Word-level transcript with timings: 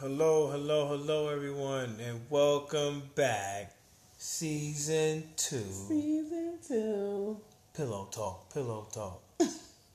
Hello, 0.00 0.48
hello, 0.48 0.86
hello, 0.86 1.28
everyone, 1.28 1.98
and 2.00 2.20
welcome 2.30 3.02
back. 3.16 3.74
Season 4.16 5.24
two. 5.36 5.58
Season 5.58 6.56
two. 6.68 7.36
Pillow 7.74 8.06
talk, 8.08 8.54
pillow 8.54 8.86
talk, 8.94 9.20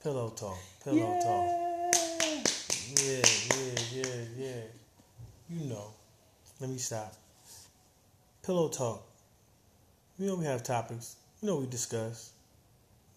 pillow 0.03 0.29
talk, 0.35 0.57
pillow 0.83 1.17
talk. 1.23 1.47
Yeah. 3.01 3.21
Yeah, 3.21 3.21
yeah, 3.55 3.79
yeah, 3.93 4.23
yeah. 4.37 4.63
You 5.49 5.69
know. 5.69 5.93
Let 6.59 6.69
me 6.69 6.79
stop. 6.79 7.13
Pillow 8.45 8.67
talk. 8.67 9.07
You 10.19 10.27
know 10.27 10.35
we 10.35 10.43
have 10.43 10.63
topics. 10.63 11.15
You 11.41 11.47
know 11.47 11.55
we 11.59 11.67
discuss. 11.67 12.33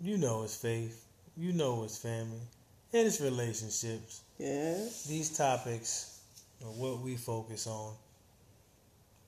You 0.01 0.19
know 0.19 0.45
it's 0.45 0.55
faith. 0.57 1.05
You 1.37 1.53
know 1.53 1.83
it's 1.83 1.99
family. 1.99 2.47
And 2.93 3.09
it's 3.09 3.21
relationships. 3.21 4.21
Yes. 4.39 5.05
These 5.07 5.37
topics 5.37 6.16
are 6.63 6.71
what 6.71 7.01
we 7.01 7.17
focus 7.17 7.67
on. 7.67 7.95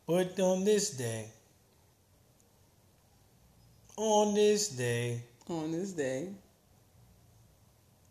But 0.07 0.39
on 0.41 0.65
this 0.65 0.91
day, 0.91 1.27
on 3.97 4.35
this 4.35 4.69
day, 4.69 5.23
On 5.49 5.73
this 5.73 5.93
day, 5.93 6.29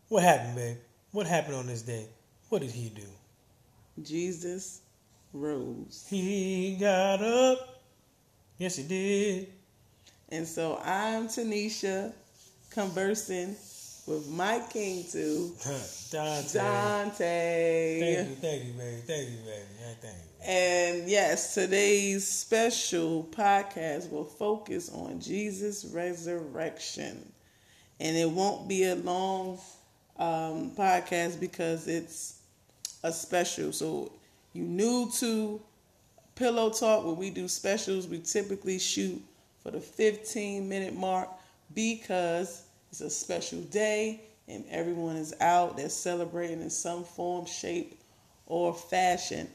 what 0.08 0.24
happened, 0.24 0.56
babe? 0.56 0.76
What 1.12 1.26
happened 1.28 1.54
on 1.54 1.66
this 1.68 1.82
day? 1.82 2.06
What 2.48 2.62
did 2.62 2.72
he 2.72 2.88
do? 2.88 3.06
Jesus 4.02 4.80
rose. 5.32 6.04
He 6.10 6.76
got 6.80 7.22
up. 7.22 7.80
Yes, 8.58 8.76
he 8.76 8.82
did. 8.82 9.52
And 10.30 10.46
so 10.48 10.80
I'm 10.84 11.28
Tanisha 11.28 12.12
conversing 12.70 13.54
with 14.08 14.28
my 14.28 14.60
king 14.70 15.04
too, 15.10 15.52
Dante. 16.10 16.58
Dante. 16.58 18.00
Thank 18.00 18.28
you, 18.28 18.34
thank 18.36 18.64
you, 18.64 18.72
baby. 18.72 19.02
Thank 19.06 19.28
you, 19.28 19.36
baby. 19.36 19.66
Yeah, 19.80 19.94
thank 20.00 20.16
you. 20.16 20.28
And 20.46 21.08
yes, 21.08 21.54
today's 21.54 22.26
special 22.26 23.28
podcast 23.30 24.10
will 24.10 24.24
focus 24.24 24.90
on 24.90 25.20
Jesus' 25.20 25.84
resurrection. 25.84 27.32
And 28.00 28.16
it 28.16 28.30
won't 28.30 28.68
be 28.68 28.84
a 28.84 28.94
long 28.94 29.58
um, 30.18 30.70
podcast 30.70 31.38
because 31.38 31.86
it's 31.86 32.40
a 33.02 33.12
special. 33.12 33.72
So, 33.72 34.12
you 34.52 34.62
new 34.62 35.10
to 35.18 35.60
Pillow 36.34 36.70
Talk, 36.70 37.04
where 37.04 37.14
we 37.14 37.30
do 37.30 37.48
specials, 37.48 38.06
we 38.06 38.20
typically 38.20 38.78
shoot 38.78 39.20
for 39.62 39.72
the 39.72 39.80
15 39.80 40.68
minute 40.68 40.94
mark 40.94 41.28
because 41.74 42.62
it's 42.90 43.00
a 43.00 43.10
special 43.10 43.60
day 43.62 44.22
and 44.48 44.64
everyone 44.70 45.16
is 45.16 45.34
out. 45.40 45.76
They're 45.76 45.88
celebrating 45.88 46.62
in 46.62 46.70
some 46.70 47.04
form, 47.04 47.46
shape, 47.46 48.00
or 48.46 48.74
fashion. 48.74 49.48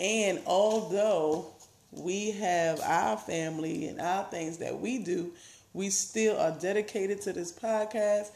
And 0.00 0.40
although 0.46 1.46
we 1.92 2.30
have 2.32 2.80
our 2.80 3.16
family 3.16 3.88
and 3.88 4.00
our 4.00 4.24
things 4.24 4.58
that 4.58 4.78
we 4.78 4.98
do, 4.98 5.32
we 5.72 5.90
still 5.90 6.38
are 6.38 6.52
dedicated 6.58 7.20
to 7.22 7.32
this 7.32 7.52
podcast 7.52 8.30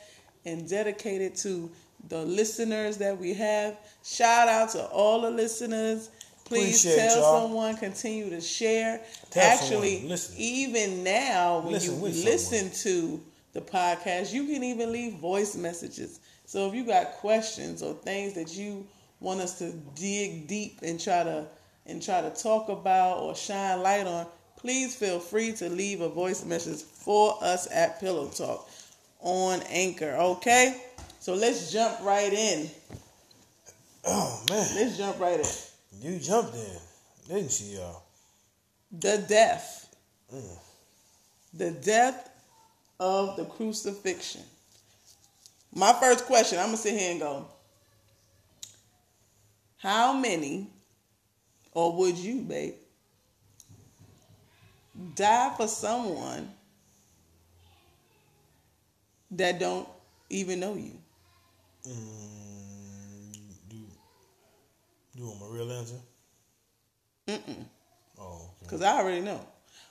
and 0.44 0.68
dedicated 0.68 1.34
to 1.36 1.70
the 2.08 2.22
listeners 2.24 2.98
that 2.98 3.18
we 3.18 3.32
have. 3.34 3.76
Shout 4.04 4.48
out 4.48 4.70
to 4.70 4.84
all 4.86 5.22
the 5.22 5.30
listeners. 5.30 6.10
Please 6.44 6.84
Appreciate 6.84 7.08
tell 7.08 7.20
y'all. 7.20 7.42
someone, 7.42 7.76
continue 7.76 8.28
to 8.30 8.40
share. 8.40 9.00
Tell 9.30 9.42
Actually, 9.42 10.00
someone, 10.00 10.18
even 10.36 11.04
now, 11.04 11.60
when 11.60 11.72
Listen 11.72 11.94
you 11.94 12.08
listen 12.08 12.70
to 12.82 13.20
the 13.52 13.60
podcast, 13.60 14.32
you 14.32 14.46
can 14.46 14.62
even 14.62 14.92
leave 14.92 15.14
voice 15.14 15.56
messages. 15.56 16.20
So 16.46 16.68
if 16.68 16.74
you 16.74 16.84
got 16.84 17.12
questions 17.12 17.82
or 17.82 17.94
things 17.94 18.34
that 18.34 18.56
you 18.56 18.86
want 19.20 19.40
us 19.40 19.58
to 19.58 19.72
dig 19.94 20.46
deep 20.48 20.78
and 20.82 21.00
try 21.00 21.22
to 21.22 21.46
and 21.86 22.00
try 22.02 22.20
to 22.20 22.30
talk 22.30 22.68
about 22.68 23.18
or 23.18 23.34
shine 23.34 23.82
light 23.82 24.06
on, 24.06 24.26
please 24.56 24.94
feel 24.94 25.18
free 25.18 25.52
to 25.52 25.68
leave 25.68 26.00
a 26.00 26.08
voice 26.08 26.44
message 26.44 26.82
for 26.82 27.36
us 27.42 27.68
at 27.72 27.98
Pillow 28.00 28.28
Talk 28.28 28.68
on 29.20 29.60
Anchor. 29.68 30.14
Okay, 30.18 30.80
so 31.20 31.34
let's 31.34 31.72
jump 31.72 31.98
right 32.02 32.32
in. 32.32 32.70
Oh, 34.04 34.42
man. 34.50 34.68
Let's 34.74 34.98
jump 34.98 35.20
right 35.20 35.38
in. 35.38 35.46
You 36.00 36.18
jumped 36.18 36.56
in, 36.56 36.78
didn't 37.28 37.60
you, 37.60 37.78
y'all? 37.78 38.02
The 38.90 39.24
death, 39.28 39.94
Mm. 40.34 40.58
the 41.54 41.70
death 41.70 42.30
of 43.02 43.36
the 43.36 43.44
crucifixion. 43.44 44.42
My 45.74 45.92
first 45.92 46.24
question, 46.26 46.60
I'm 46.60 46.66
gonna 46.66 46.76
sit 46.76 46.96
here 46.96 47.10
and 47.10 47.18
go. 47.18 47.48
How 49.78 50.12
many, 50.12 50.68
or 51.72 51.96
would 51.96 52.16
you, 52.16 52.42
babe, 52.42 52.74
die 55.16 55.52
for 55.56 55.66
someone 55.66 56.48
that 59.32 59.58
don't 59.58 59.88
even 60.30 60.60
know 60.60 60.74
you? 60.74 60.96
Mm, 61.88 63.34
you, 63.68 63.80
you 65.16 65.26
want 65.26 65.40
my 65.40 65.46
real 65.48 65.72
answer? 65.72 65.96
Mm-mm. 67.26 67.64
Oh, 68.20 68.34
okay. 68.36 68.46
Because 68.60 68.82
I 68.82 69.00
already 69.00 69.22
know. 69.22 69.44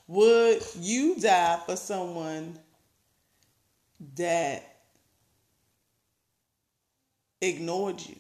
Would 0.08 0.64
you 0.80 1.20
die 1.20 1.60
for 1.66 1.76
someone 1.76 2.58
that 4.16 4.78
ignored 7.40 8.02
you, 8.02 8.16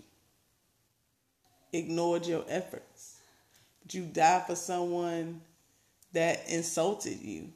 ignored 1.74 2.25
your 2.25 2.46
efforts? 2.47 3.18
Would 3.81 3.94
you 3.94 4.06
die 4.06 4.44
for 4.46 4.56
someone 4.56 5.41
that 6.14 6.47
insulted 6.47 7.20
you? 7.20 7.50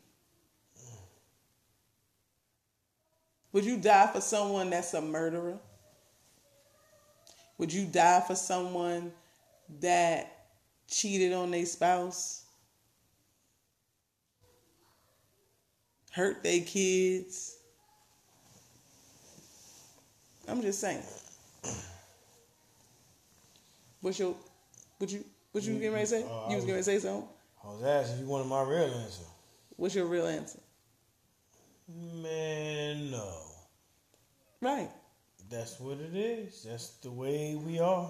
Would 3.51 3.63
you 3.63 3.77
die 3.77 4.07
for 4.07 4.21
someone 4.21 4.69
that's 4.69 4.93
a 4.93 5.01
murderer? 5.01 5.57
Would 7.57 7.71
you 7.71 7.85
die 7.85 8.21
for 8.27 8.35
someone 8.35 9.13
that 9.79 10.47
cheated 10.89 11.31
on 11.31 11.51
their 11.51 11.65
spouse? 11.65 12.43
Hurt 16.11 16.43
their 16.43 16.61
kids? 16.61 17.57
I'm 20.47 20.61
just 20.61 20.79
saying. 20.79 21.01
What's 24.01 24.19
your 24.19 24.35
what 24.99 25.11
you 25.11 25.23
what 25.51 25.63
you 25.63 25.73
getting 25.73 25.93
ready 25.93 26.05
to 26.05 26.09
say? 26.09 26.23
Uh, 26.23 26.25
you 26.25 26.29
I 26.29 26.55
was 26.55 26.65
getting 26.65 26.67
ready 26.67 26.77
to 26.77 26.83
say 26.83 26.99
something? 26.99 27.27
I 27.63 27.67
was 27.67 27.83
asking 27.83 28.19
you 28.19 28.27
wanted 28.27 28.47
my 28.47 28.61
real 28.61 28.83
answer. 28.83 29.23
What's 29.77 29.95
your 29.95 30.05
real 30.05 30.27
answer? 30.27 30.59
Man, 31.87 33.11
no. 33.11 33.33
Right. 34.61 34.89
That's 35.49 35.79
what 35.79 35.97
it 35.99 36.15
is. 36.15 36.63
That's 36.63 36.89
the 36.97 37.11
way 37.11 37.55
we 37.55 37.79
are. 37.79 38.09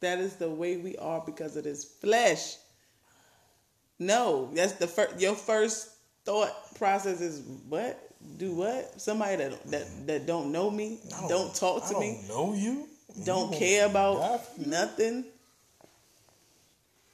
That 0.00 0.18
is 0.18 0.36
the 0.36 0.50
way 0.50 0.76
we 0.76 0.96
are 0.96 1.22
because 1.24 1.56
of 1.56 1.64
this 1.64 1.84
flesh. 1.84 2.56
No, 3.98 4.50
that's 4.52 4.72
the 4.72 4.86
first. 4.86 5.20
Your 5.20 5.34
first 5.34 5.90
thought 6.24 6.74
process 6.76 7.20
is 7.20 7.40
what? 7.68 8.05
Do 8.38 8.52
what? 8.52 9.00
Somebody 9.00 9.36
that 9.36 9.66
that 9.70 10.06
that 10.06 10.26
don't 10.26 10.52
know 10.52 10.70
me, 10.70 10.98
I 11.16 11.28
don't 11.28 11.54
talk 11.54 11.84
I 11.84 11.92
to 11.92 12.00
me, 12.00 12.20
Don't 12.26 12.28
know 12.28 12.54
you. 12.54 12.88
don't 13.24 13.52
You 13.52 13.58
care 13.58 13.86
about 13.86 14.42
nothing. 14.58 15.24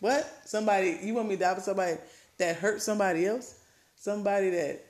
What? 0.01 0.27
Somebody 0.45 0.99
you 1.03 1.15
want 1.15 1.29
me 1.29 1.37
to 1.37 1.41
die 1.41 1.55
for 1.55 1.61
somebody 1.61 1.97
that 2.39 2.57
hurt 2.57 2.83
somebody 2.83 3.27
else? 3.27 3.61
Somebody 3.97 4.51
that 4.51 4.85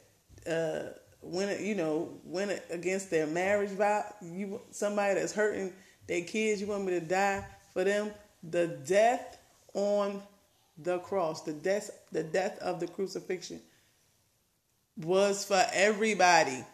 uh 0.47 0.93
went 1.23 1.61
you 1.61 1.75
know 1.75 2.19
went 2.25 2.63
against 2.71 3.11
their 3.11 3.27
marriage 3.27 3.71
vow? 3.71 4.05
You 4.23 4.61
somebody 4.71 5.15
that's 5.21 5.33
hurting 5.35 5.73
their 6.07 6.23
kids? 6.23 6.61
You 6.61 6.67
want 6.67 6.85
me 6.85 6.93
to 6.93 7.01
die 7.01 7.45
for 7.75 7.85
them? 7.85 8.11
The 8.43 8.69
death 8.87 9.39
on 9.75 10.23
the 10.79 10.99
cross, 11.01 11.43
the 11.43 11.53
death 11.53 11.91
the 12.11 12.23
death 12.23 12.59
of 12.61 12.81
the 12.81 12.87
crucifixion 12.87 13.61
was 14.97 15.45
for 15.45 15.65
everybody. 15.73 16.65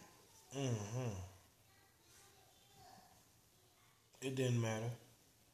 Mm-hmm. 0.57 1.11
It 4.23 4.35
didn't 4.35 4.61
matter. 4.61 4.91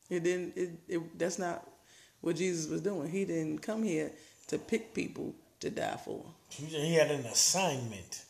It 0.09 0.23
didn't. 0.23 0.57
It, 0.57 0.71
it 0.89 1.19
that's 1.19 1.39
not 1.39 1.69
what 2.21 2.37
Jesus 2.37 2.71
was 2.71 2.81
doing. 2.81 3.11
He 3.11 3.25
didn't 3.25 3.59
come 3.59 3.83
here 3.83 4.11
to 4.49 4.59
pick 4.59 4.95
people 4.95 5.35
to 5.61 5.71
die 5.71 5.99
for. 6.05 6.25
He 6.49 6.95
had 6.95 7.11
an 7.11 7.27
assignment. 7.27 8.25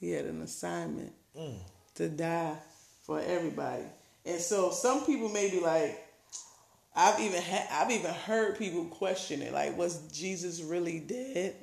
He 0.00 0.10
had 0.10 0.24
an 0.26 0.42
assignment 0.42 1.12
Mm. 1.38 1.56
to 1.94 2.10
die 2.10 2.56
for 3.06 3.18
everybody. 3.18 3.84
And 4.26 4.38
so 4.38 4.70
some 4.70 5.06
people 5.06 5.30
may 5.30 5.50
be 5.50 5.60
like, 5.60 5.98
I've 6.94 7.18
even 7.20 7.40
had, 7.40 7.66
I've 7.70 7.90
even 7.90 8.12
heard 8.12 8.58
people 8.58 8.84
question 8.84 9.40
it, 9.40 9.50
like, 9.54 9.78
was 9.78 9.98
Jesus 10.12 10.60
really 10.60 11.00
dead? 11.00 11.54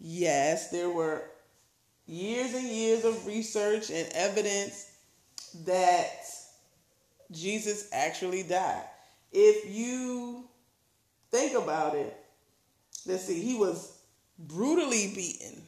Yes, 0.00 0.70
there 0.70 0.88
were 0.88 1.22
years 2.06 2.54
and 2.54 2.66
years 2.66 3.04
of 3.04 3.26
research 3.26 3.90
and 3.90 4.08
evidence 4.14 4.90
that 5.66 6.24
Jesus 7.30 7.88
actually 7.92 8.42
died. 8.42 8.84
if 9.32 9.70
you 9.70 10.44
think 11.30 11.56
about 11.56 11.94
it, 11.94 12.16
let's 13.06 13.24
see, 13.26 13.40
he 13.40 13.54
was 13.54 13.96
brutally 14.38 15.12
beaten, 15.14 15.62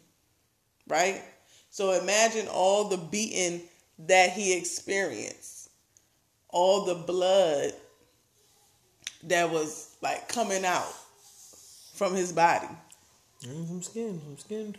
right? 0.89 1.23
So 1.71 1.93
imagine 1.93 2.49
all 2.49 2.89
the 2.89 2.97
beating 2.97 3.63
that 4.01 4.31
he 4.31 4.57
experienced, 4.57 5.71
all 6.49 6.85
the 6.85 6.97
blood 6.97 7.73
that 9.25 9.51
was 9.51 9.95
like 10.03 10.29
coming 10.29 10.65
out 10.65 10.93
from 11.95 12.15
his 12.15 12.33
body. 12.33 12.67
Mm, 13.45 13.51
and 13.51 13.69
some 13.69 13.83
skin, 13.83 14.21
some 14.25 14.39
skin. 14.39 14.77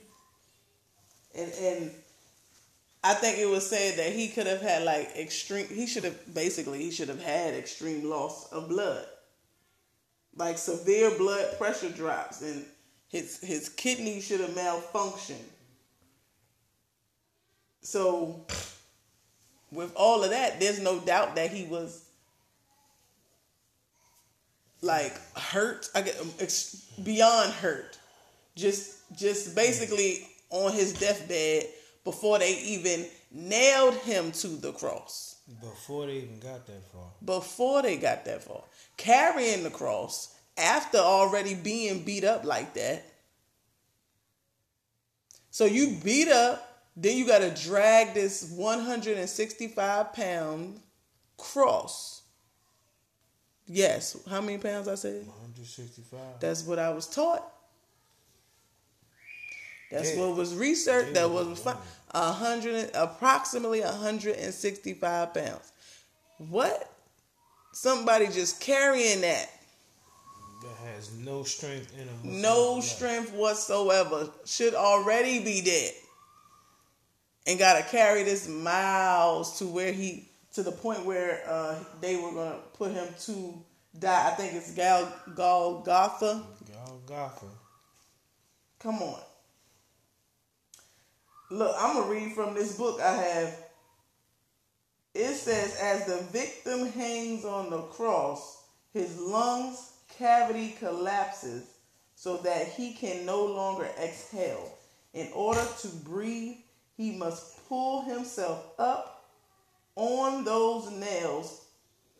And 1.36 1.52
and 1.60 1.92
I 3.04 3.14
think 3.14 3.38
it 3.38 3.50
was 3.50 3.68
said 3.70 3.98
that 3.98 4.14
he 4.14 4.30
could 4.30 4.48
have 4.48 4.62
had 4.62 4.84
like 4.84 5.16
extreme 5.18 5.68
he 5.68 5.88
should 5.88 6.04
have 6.04 6.34
basically 6.34 6.80
he 6.80 6.92
should 6.92 7.10
have 7.10 7.22
had 7.22 7.54
extreme 7.54 8.10
loss 8.10 8.52
of 8.52 8.70
blood. 8.70 9.06
Like 10.36 10.58
severe 10.58 11.12
blood 11.18 11.58
pressure 11.58 11.90
drops 11.90 12.42
and 12.42 12.66
his 13.10 13.40
his 13.42 13.70
kidney 13.70 14.22
should 14.22 14.40
have 14.40 14.52
malfunctioned. 14.52 15.50
So 17.82 18.46
with 19.72 19.94
all 19.96 20.24
of 20.24 20.30
that, 20.30 20.60
there's 20.60 20.80
no 20.80 21.00
doubt 21.00 21.36
that 21.36 21.52
he 21.52 21.66
was 21.66 22.06
like 24.82 25.14
hurt. 25.36 25.90
I 25.94 26.02
get 26.02 26.20
um, 26.20 26.32
ex- 26.40 26.86
beyond 27.04 27.52
hurt. 27.54 27.98
Just 28.56 29.02
just 29.16 29.56
basically 29.56 30.28
on 30.50 30.72
his 30.72 30.94
deathbed 30.94 31.66
before 32.04 32.40
they 32.40 32.58
even 32.60 33.06
nailed 33.32 33.96
him 33.96 34.32
to 34.32 34.48
the 34.48 34.72
cross. 34.74 35.38
Before 35.60 36.06
they 36.06 36.18
even 36.18 36.40
got 36.40 36.66
that 36.68 36.84
far. 36.92 37.12
Before 37.24 37.82
they 37.82 37.98
got 37.98 38.26
that 38.26 38.44
far. 38.44 38.64
Carrying 38.98 39.64
the 39.64 39.70
cross 39.70 40.36
after 40.58 40.98
already 40.98 41.56
being 41.56 42.04
beat 42.04 42.24
up 42.24 42.46
like 42.46 42.74
that. 42.76 43.04
So 45.50 45.66
you 45.66 45.98
beat 46.04 46.30
up, 46.30 46.88
then 46.96 47.18
you 47.18 47.28
got 47.28 47.40
to 47.40 47.50
drag 47.64 48.14
this 48.14 48.52
165 48.56 50.14
pound 50.14 50.80
cross. 51.38 52.24
Yes, 53.68 54.18
how 54.30 54.42
many 54.42 54.58
pounds 54.58 54.88
I 54.88 54.96
said? 54.96 55.26
165. 55.26 56.40
That's 56.40 56.64
what 56.64 56.80
I 56.80 56.90
was 56.90 57.08
taught. 57.08 57.53
That's 59.94 60.14
Yeah. 60.16 60.20
what 60.22 60.36
was 60.36 60.56
researched. 60.56 61.10
Yeah, 61.10 61.22
That 61.28 61.30
was 61.30 61.64
wow. 61.64 61.78
a 62.12 62.32
hundred, 62.34 62.90
approximately 62.96 63.82
hundred 63.82 64.38
and 64.38 64.54
sixty-five 64.54 65.34
pounds. 65.34 65.72
What? 66.38 66.90
Somebody 67.74 68.28
just 68.28 68.60
carrying 68.60 69.22
that, 69.22 69.50
That 70.64 70.78
has 70.96 71.12
no 71.14 71.44
strength 71.44 71.92
in 71.94 72.08
him. 72.08 72.42
no 72.42 72.82
strength 72.82 73.32
whatsoever, 73.34 74.30
should 74.46 74.74
already 74.76 75.40
be 75.44 75.62
dead, 75.62 75.94
and 77.48 77.58
got 77.60 77.78
to 77.78 77.84
carry 77.90 78.24
this 78.24 78.48
miles 78.48 79.58
to 79.60 79.66
where 79.68 79.92
he, 79.92 80.30
to 80.54 80.64
the 80.64 80.72
point 80.72 81.06
where 81.06 81.44
uh, 81.48 81.76
they 82.02 82.16
were 82.16 82.32
gonna 82.32 82.60
put 82.74 82.92
him 82.92 83.08
to 83.22 83.64
die. 83.98 84.28
I 84.28 84.32
think 84.32 84.54
it's 84.54 84.72
Gal 84.72 85.12
Golgotha. 85.36 86.44
Golgotha. 86.72 87.46
Come 88.80 89.02
on. 89.02 89.20
Look, 91.54 91.76
I'm 91.78 91.94
going 91.94 92.08
to 92.08 92.12
read 92.26 92.34
from 92.34 92.56
this 92.56 92.76
book 92.76 93.00
I 93.00 93.14
have. 93.14 93.56
It 95.14 95.36
says, 95.36 95.78
as 95.80 96.08
the 96.08 96.24
victim 96.32 96.88
hangs 96.88 97.46
on 97.46 97.70
the 97.70 97.84
cross, 97.84 98.64
his 98.92 99.20
lungs 99.20 99.92
cavity 100.18 100.76
collapses 100.80 101.68
so 102.16 102.38
that 102.38 102.70
he 102.70 102.94
can 102.94 103.28
no 103.28 103.46
longer 103.46 103.88
exhale. 104.02 104.68
In 105.14 105.28
order 105.36 105.64
to 105.82 105.88
breathe, 105.90 106.56
he 106.98 107.12
must 107.12 107.64
pull 107.70 108.02
himself 108.02 108.66
up 108.80 109.24
on 109.96 110.44
those 110.44 110.90
nails 110.90 111.66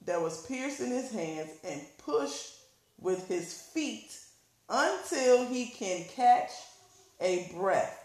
that 0.06 0.22
was 0.22 0.46
pierced 0.46 0.80
in 0.80 0.92
his 0.92 1.12
hands 1.12 1.50
and 1.68 1.82
push 1.98 2.52
with 3.00 3.28
his 3.28 3.52
feet 3.74 4.16
until 4.70 5.48
he 5.48 5.70
can 5.70 6.06
catch 6.16 6.52
a 7.20 7.52
breath. 7.56 8.03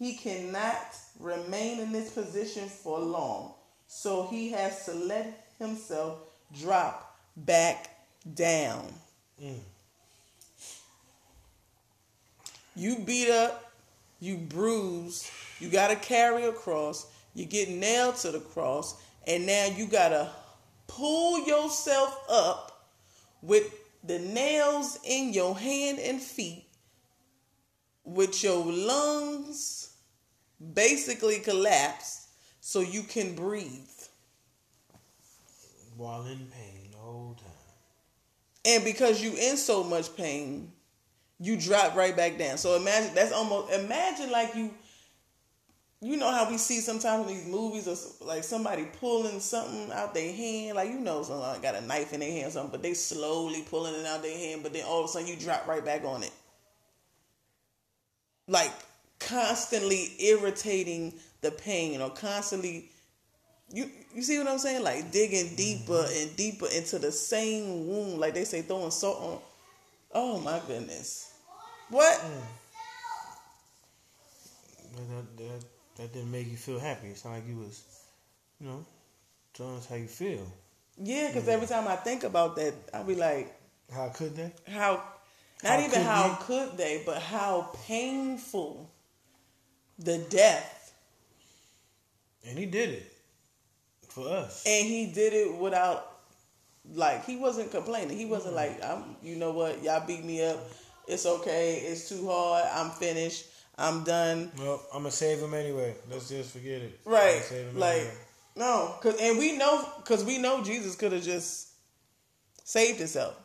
He 0.00 0.14
cannot 0.14 0.96
remain 1.18 1.78
in 1.78 1.92
this 1.92 2.10
position 2.12 2.70
for 2.70 2.98
long, 2.98 3.52
so 3.86 4.26
he 4.28 4.48
has 4.48 4.86
to 4.86 4.94
let 4.94 5.46
himself 5.58 6.20
drop 6.58 7.18
back 7.36 7.90
down. 8.34 8.86
Mm. 9.40 9.58
You 12.74 12.96
beat 13.00 13.30
up, 13.30 13.72
you 14.20 14.38
bruised, 14.38 15.30
you 15.58 15.68
got 15.68 15.88
to 15.88 15.96
carry 15.96 16.44
a 16.44 16.52
cross, 16.52 17.06
you 17.34 17.44
get 17.44 17.68
nailed 17.68 18.16
to 18.16 18.30
the 18.30 18.40
cross, 18.40 19.02
and 19.26 19.44
now 19.44 19.66
you 19.66 19.86
got 19.86 20.08
to 20.08 20.30
pull 20.86 21.46
yourself 21.46 22.24
up 22.30 22.88
with 23.42 23.70
the 24.02 24.18
nails 24.18 24.98
in 25.04 25.34
your 25.34 25.58
hand 25.58 25.98
and 25.98 26.22
feet, 26.22 26.64
with 28.02 28.42
your 28.42 28.64
lungs 28.64 29.88
basically 30.74 31.38
collapsed 31.38 32.28
so 32.60 32.80
you 32.80 33.02
can 33.02 33.34
breathe. 33.34 33.68
While 35.96 36.26
in 36.26 36.38
pain 36.38 36.90
the 36.92 36.98
whole 36.98 37.34
time. 37.34 37.46
And 38.64 38.84
because 38.84 39.22
you 39.22 39.30
in 39.30 39.56
so 39.56 39.82
much 39.82 40.14
pain, 40.16 40.72
you 41.38 41.56
drop 41.56 41.96
right 41.96 42.16
back 42.16 42.38
down. 42.38 42.58
So 42.58 42.76
imagine 42.76 43.14
that's 43.14 43.32
almost 43.32 43.72
imagine 43.72 44.30
like 44.30 44.54
you 44.54 44.70
you 46.02 46.16
know 46.16 46.30
how 46.30 46.48
we 46.48 46.56
see 46.56 46.80
sometimes 46.80 47.28
in 47.28 47.36
these 47.36 47.46
movies 47.46 47.86
or 47.86 48.26
like 48.26 48.44
somebody 48.44 48.86
pulling 49.00 49.40
something 49.40 49.90
out 49.92 50.14
their 50.14 50.32
hand, 50.32 50.76
like 50.76 50.88
you 50.88 50.98
know 50.98 51.22
somebody 51.22 51.60
got 51.60 51.74
a 51.74 51.80
knife 51.82 52.12
in 52.12 52.20
their 52.20 52.30
hand 52.30 52.48
or 52.48 52.50
something, 52.50 52.70
but 52.70 52.82
they 52.82 52.94
slowly 52.94 53.62
pulling 53.68 53.94
it 53.94 54.06
out 54.06 54.22
their 54.22 54.36
hand, 54.36 54.62
but 54.62 54.72
then 54.72 54.84
all 54.86 55.00
of 55.00 55.06
a 55.06 55.08
sudden 55.08 55.28
you 55.28 55.36
drop 55.36 55.66
right 55.66 55.84
back 55.84 56.04
on 56.04 56.22
it. 56.22 56.32
Like 58.48 58.72
constantly 59.30 60.12
irritating 60.18 61.14
the 61.40 61.50
pain 61.50 62.00
or 62.00 62.10
constantly 62.10 62.90
you 63.72 63.88
you 64.14 64.22
see 64.22 64.38
what 64.38 64.48
I'm 64.48 64.58
saying? 64.58 64.82
Like 64.82 65.12
digging 65.12 65.54
deeper 65.54 65.92
mm-hmm. 65.92 66.28
and 66.28 66.36
deeper 66.36 66.66
into 66.74 66.98
the 66.98 67.12
same 67.12 67.86
wound, 67.86 68.18
like 68.18 68.34
they 68.34 68.44
say, 68.44 68.62
throwing 68.62 68.90
salt 68.90 69.22
on. 69.22 69.38
Oh 70.12 70.40
my 70.40 70.60
goodness, 70.66 71.32
what? 71.88 72.20
But 74.92 75.08
that, 75.08 75.36
that, 75.36 75.64
that 75.96 76.12
didn't 76.12 76.32
make 76.32 76.50
you 76.50 76.56
feel 76.56 76.80
happy. 76.80 77.08
It 77.08 77.18
sounded 77.18 77.38
like 77.38 77.48
you 77.48 77.58
was, 77.58 77.84
you 78.60 78.66
know, 78.66 78.84
telling 79.54 79.76
us 79.76 79.86
how 79.86 79.94
you 79.94 80.08
feel. 80.08 80.44
Yeah, 80.98 81.28
because 81.28 81.48
every 81.48 81.68
time 81.68 81.86
I 81.86 81.94
think 81.96 82.24
about 82.24 82.56
that, 82.56 82.74
I'll 82.92 83.04
be 83.04 83.14
like, 83.14 83.54
How 83.92 84.08
could 84.08 84.34
they? 84.34 84.52
how? 84.66 85.02
Not 85.62 85.72
How 85.72 85.78
even 85.78 85.90
could 85.90 86.02
how 86.02 86.28
we? 86.28 86.44
could 86.44 86.76
they, 86.76 87.02
but 87.06 87.22
how 87.22 87.70
painful 87.86 88.90
the 90.00 90.18
death, 90.30 90.92
And 92.46 92.58
he 92.58 92.66
did 92.66 92.90
it 92.90 93.12
for 94.08 94.28
us. 94.28 94.64
and 94.66 94.86
he 94.86 95.06
did 95.12 95.32
it 95.32 95.54
without. 95.56 96.06
Like 96.92 97.24
he 97.26 97.36
wasn't 97.36 97.70
complaining. 97.70 98.16
He 98.16 98.24
wasn't 98.24 98.54
like, 98.54 98.82
"I'm." 98.82 99.16
You 99.22 99.36
know 99.36 99.52
what? 99.52 99.82
Y'all 99.82 100.04
beat 100.06 100.24
me 100.24 100.42
up. 100.44 100.58
It's 101.06 101.26
okay. 101.26 101.74
It's 101.76 102.08
too 102.08 102.26
hard. 102.26 102.64
I'm 102.72 102.90
finished. 102.90 103.46
I'm 103.76 104.02
done. 104.02 104.50
Well, 104.58 104.82
I'm 104.92 105.02
gonna 105.02 105.10
save 105.10 105.38
him 105.40 105.54
anyway. 105.54 105.94
Let's 106.10 106.28
just 106.28 106.52
forget 106.52 106.80
it. 106.82 106.98
Right. 107.04 107.42
Like 107.74 107.96
anyway. 107.96 108.10
no, 108.56 108.94
cause 109.02 109.16
and 109.20 109.38
we 109.38 109.56
know 109.56 109.84
cause 110.04 110.24
we 110.24 110.38
know 110.38 110.62
Jesus 110.64 110.96
could 110.96 111.12
have 111.12 111.22
just 111.22 111.68
saved 112.64 112.98
himself. 112.98 113.36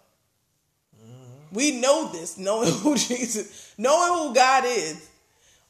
Mm-hmm. 0.98 1.56
We 1.56 1.80
know 1.80 2.10
this, 2.12 2.38
knowing 2.38 2.72
who 2.84 2.96
Jesus, 2.98 3.74
knowing 3.78 4.28
who 4.30 4.34
God 4.34 4.64
is, 4.66 5.10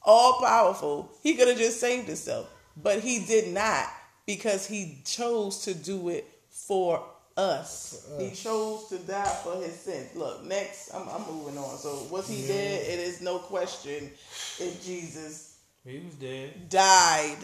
all 0.06 0.40
powerful. 0.42 1.12
He 1.24 1.36
could 1.36 1.48
have 1.48 1.58
just 1.58 1.80
saved 1.80 2.08
himself, 2.08 2.48
but 2.78 3.00
he 3.00 3.26
did 3.26 3.54
not 3.54 3.88
because 4.26 4.66
he 4.68 5.00
chose 5.06 5.60
to 5.64 5.74
do 5.74 6.10
it 6.10 6.26
for 6.50 7.04
us. 7.38 8.08
He 8.18 8.32
chose 8.32 8.88
to 8.90 8.98
die 9.00 9.26
for 9.44 9.56
his 9.62 9.74
sins. 9.76 10.16
Look, 10.16 10.46
next, 10.46 10.94
I'm, 10.94 11.08
I'm 11.10 11.26
moving 11.30 11.58
on. 11.58 11.78
So 11.78 12.08
was 12.10 12.28
he 12.30 12.48
dead? 12.48 12.82
It 12.88 13.00
is 13.00 13.22
no 13.22 13.40
question 13.40 14.10
if 14.60 14.84
Jesus 14.86 15.58
he 15.86 16.00
was 16.00 16.16
dead. 16.16 16.70
died 16.70 17.38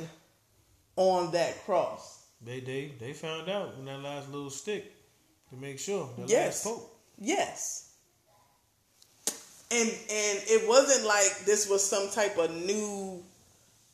on 0.95 1.31
that 1.31 1.63
cross. 1.65 2.25
They 2.43 2.59
they 2.59 2.93
they 2.99 3.13
found 3.13 3.49
out 3.49 3.73
in 3.77 3.85
that 3.85 3.99
last 3.99 4.31
little 4.31 4.49
stick 4.49 4.91
to 5.49 5.55
make 5.55 5.77
sure. 5.79 6.09
The 6.17 6.25
Yes. 6.27 6.65
last 6.65 6.75
pope. 6.75 6.99
Yes. 7.19 7.90
And 9.71 9.89
and 9.89 10.39
it 10.47 10.67
wasn't 10.67 11.07
like 11.07 11.45
this 11.45 11.69
was 11.69 11.83
some 11.83 12.09
type 12.09 12.37
of 12.37 12.53
new 12.65 13.23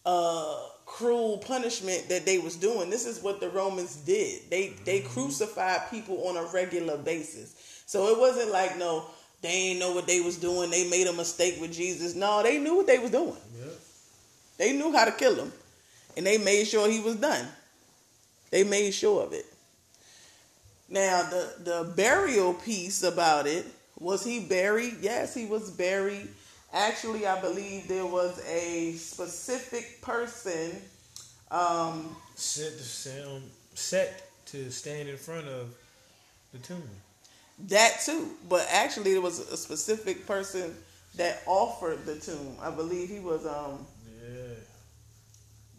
uh 0.05 0.59
cruel 0.85 1.37
punishment 1.39 2.09
that 2.09 2.25
they 2.25 2.39
was 2.39 2.55
doing. 2.55 2.89
This 2.89 3.05
is 3.05 3.21
what 3.21 3.39
the 3.39 3.49
Romans 3.49 3.95
did. 3.97 4.49
They 4.49 4.73
they 4.85 5.01
crucified 5.01 5.91
people 5.91 6.27
on 6.27 6.37
a 6.37 6.43
regular 6.53 6.97
basis. 6.97 7.83
So 7.85 8.07
it 8.07 8.19
wasn't 8.19 8.51
like 8.51 8.77
no, 8.77 9.05
they 9.41 9.49
ain't 9.49 9.79
know 9.79 9.93
what 9.93 10.07
they 10.07 10.21
was 10.21 10.37
doing. 10.37 10.71
They 10.71 10.89
made 10.89 11.07
a 11.07 11.13
mistake 11.13 11.59
with 11.61 11.73
Jesus. 11.73 12.15
No, 12.15 12.41
they 12.41 12.57
knew 12.57 12.75
what 12.75 12.87
they 12.87 12.99
was 12.99 13.11
doing. 13.11 13.37
Yep. 13.59 13.73
They 14.57 14.73
knew 14.73 14.91
how 14.91 15.05
to 15.05 15.11
kill 15.11 15.35
him, 15.35 15.51
and 16.15 16.25
they 16.25 16.37
made 16.39 16.65
sure 16.65 16.89
he 16.89 17.01
was 17.01 17.17
done. 17.17 17.47
They 18.49 18.63
made 18.63 18.91
sure 18.91 19.23
of 19.23 19.33
it. 19.33 19.45
Now 20.89 21.29
the 21.29 21.53
the 21.63 21.93
burial 21.95 22.53
piece 22.53 23.03
about 23.03 23.45
it 23.45 23.65
was 23.99 24.23
he 24.23 24.39
buried? 24.41 24.95
Yes, 25.01 25.33
he 25.33 25.45
was 25.45 25.71
buried. 25.71 26.27
Actually, 26.73 27.25
I 27.25 27.39
believe 27.41 27.87
there 27.87 28.05
was 28.05 28.43
a 28.47 28.93
specific 28.93 30.01
person. 30.01 30.71
Um, 31.49 32.15
Set 32.35 32.77
to 32.77 33.41
set 33.73 34.29
to 34.47 34.69
stand 34.71 35.09
in 35.09 35.17
front 35.17 35.47
of 35.47 35.73
the 36.53 36.59
tomb. 36.59 36.83
that 37.67 38.01
too, 38.05 38.29
but 38.49 38.67
actually 38.71 39.13
there 39.13 39.21
was 39.21 39.39
a 39.39 39.57
specific 39.57 40.27
person 40.27 40.75
that 41.15 41.41
offered 41.47 42.05
the 42.05 42.19
tomb. 42.19 42.55
I 42.61 42.69
believe 42.69 43.09
he 43.09 43.19
was 43.19 43.45
um 43.47 43.85
Yeah. 44.21 44.55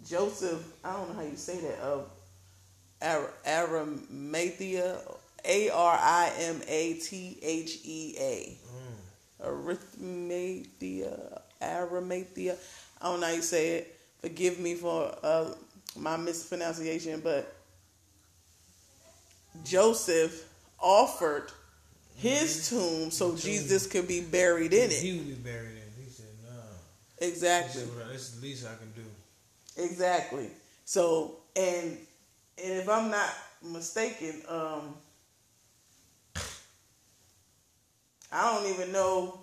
Joseph. 0.06 0.64
I 0.84 0.92
don't 0.94 1.08
know 1.10 1.14
how 1.22 1.28
you 1.28 1.36
say 1.36 1.60
that. 1.60 1.78
Of 1.80 2.08
Ar- 3.02 3.32
Arimathea, 3.46 4.98
A 5.44 5.70
R 5.70 5.98
I 6.00 6.32
M 6.38 6.60
A 6.66 6.94
T 6.94 7.38
H 7.42 7.78
E 7.84 8.14
A. 8.18 8.58
Arithmathea, 9.44 11.40
Arimathea. 11.62 12.56
I 13.00 13.04
don't 13.04 13.20
know 13.20 13.26
how 13.26 13.32
you 13.32 13.42
say 13.42 13.68
it. 13.78 14.00
Forgive 14.20 14.58
me 14.58 14.74
for 14.74 15.14
uh, 15.22 15.54
my 15.96 16.16
mispronunciation, 16.16 17.20
but 17.20 17.54
Joseph 19.64 20.44
offered 20.80 21.52
his 22.16 22.68
tomb 22.68 23.10
so 23.10 23.30
tomb. 23.30 23.38
Jesus 23.38 23.86
could 23.86 24.08
be 24.08 24.20
buried 24.20 24.72
in 24.72 24.90
it. 24.90 24.96
He 24.96 25.18
would 25.18 25.28
be 25.28 25.34
buried 25.34 25.76
in. 25.76 26.04
He 26.04 26.10
said, 26.10 26.26
"No." 26.44 27.26
Exactly. 27.26 27.84
"This 28.12 28.22
is 28.22 28.40
the 28.40 28.42
least 28.46 28.66
I 28.66 28.74
can 28.76 28.90
do." 28.92 29.84
Exactly. 29.84 30.50
So, 30.84 31.36
and 31.54 31.96
and 32.62 32.72
if 32.72 32.88
I'm 32.88 33.10
not 33.10 33.30
mistaken, 33.62 34.42
um, 34.48 34.94
I 38.30 38.52
don't 38.54 38.72
even 38.72 38.92
know 38.92 39.40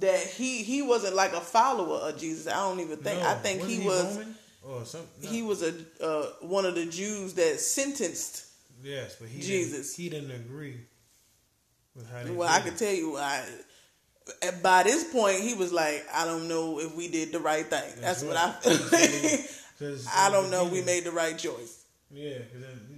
that 0.00 0.20
he 0.20 0.62
he 0.62 0.82
wasn't 0.82 1.14
like 1.14 1.32
a 1.32 1.40
follower 1.40 2.08
of 2.08 2.18
Jesus. 2.18 2.46
I 2.46 2.54
don't 2.68 2.80
even 2.80 2.98
think. 2.98 3.22
I 3.22 3.34
think 3.34 3.60
wasn't 3.60 3.80
he 3.80 3.86
was 3.86 4.16
Roman? 4.16 4.34
or 4.64 4.84
some. 4.84 5.00
no. 5.22 5.28
he 5.30 5.42
was 5.42 5.62
a 5.62 5.74
uh, 6.02 6.26
one 6.40 6.64
of 6.64 6.74
the 6.74 6.86
Jews 6.86 7.34
that 7.34 7.60
sentenced. 7.60 8.46
Yes, 8.82 9.16
but 9.18 9.28
he 9.28 9.40
Jesus. 9.40 9.96
Didn't, 9.96 10.04
he 10.04 10.20
didn't 10.20 10.40
agree 10.40 10.76
with 11.94 12.10
how 12.10 12.22
they. 12.22 12.30
Well, 12.30 12.48
I 12.48 12.60
can 12.60 12.74
it. 12.74 12.78
tell 12.78 12.92
you, 12.94 13.16
I 13.16 13.44
by 14.62 14.82
this 14.82 15.04
point 15.12 15.40
he 15.40 15.54
was 15.54 15.72
like, 15.72 16.06
I 16.14 16.24
don't 16.26 16.48
know 16.48 16.80
if 16.80 16.94
we 16.94 17.08
did 17.08 17.32
the 17.32 17.40
right 17.40 17.64
thing. 17.66 17.82
That's, 18.00 18.22
That's 18.22 18.24
what 18.24 18.36
right. 18.36 18.54
I. 18.64 19.44
'Cause 19.78 20.08
I 20.12 20.28
don't 20.30 20.50
know. 20.50 20.64
We 20.64 20.82
made 20.82 21.04
the 21.04 21.12
right 21.12 21.38
choice. 21.38 21.84
Yeah, 22.10 22.38
because 22.38 22.62
then 22.62 22.80
you 22.90 22.97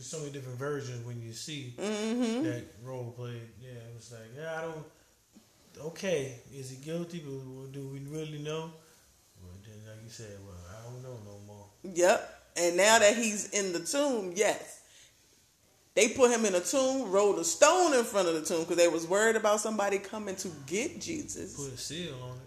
there's 0.00 0.08
so 0.08 0.18
many 0.20 0.30
different 0.30 0.58
versions 0.58 1.06
when 1.06 1.20
you 1.20 1.30
see 1.34 1.74
Mm-hmm. 1.78 2.42
that 2.44 2.64
role 2.82 3.12
played. 3.14 3.42
Yeah, 3.60 3.72
it 3.72 3.94
was 3.94 4.10
like, 4.10 4.30
yeah, 4.34 4.56
I 4.56 4.62
don't. 4.62 4.86
Okay, 5.88 6.36
is 6.54 6.70
he 6.70 6.76
guilty? 6.82 7.18
But 7.22 7.72
do 7.72 7.86
we 7.92 7.98
really 8.08 8.38
know? 8.38 8.72
Well, 9.42 9.52
then, 9.62 9.76
like 9.86 10.02
you 10.02 10.08
said, 10.08 10.38
well, 10.42 10.56
I 10.70 10.84
don't 10.90 11.02
know 11.02 11.18
no 11.26 11.38
more. 11.46 11.66
Yep. 11.82 12.42
And 12.56 12.78
now 12.78 12.98
that 12.98 13.14
he's 13.14 13.50
in 13.50 13.74
the 13.74 13.80
tomb, 13.80 14.32
yes. 14.34 14.80
They 15.94 16.08
put 16.08 16.30
him 16.30 16.46
in 16.46 16.54
a 16.54 16.60
tomb, 16.60 17.10
rolled 17.10 17.38
a 17.38 17.44
stone 17.44 17.92
in 17.92 18.04
front 18.04 18.26
of 18.26 18.32
the 18.34 18.42
tomb 18.42 18.60
because 18.60 18.78
they 18.78 18.88
was 18.88 19.06
worried 19.06 19.36
about 19.36 19.60
somebody 19.60 19.98
coming 19.98 20.36
to 20.36 20.48
get 20.66 20.98
Jesus. 20.98 21.54
Put 21.54 21.74
a 21.74 21.76
seal 21.76 22.14
on 22.22 22.36
it. 22.36 22.42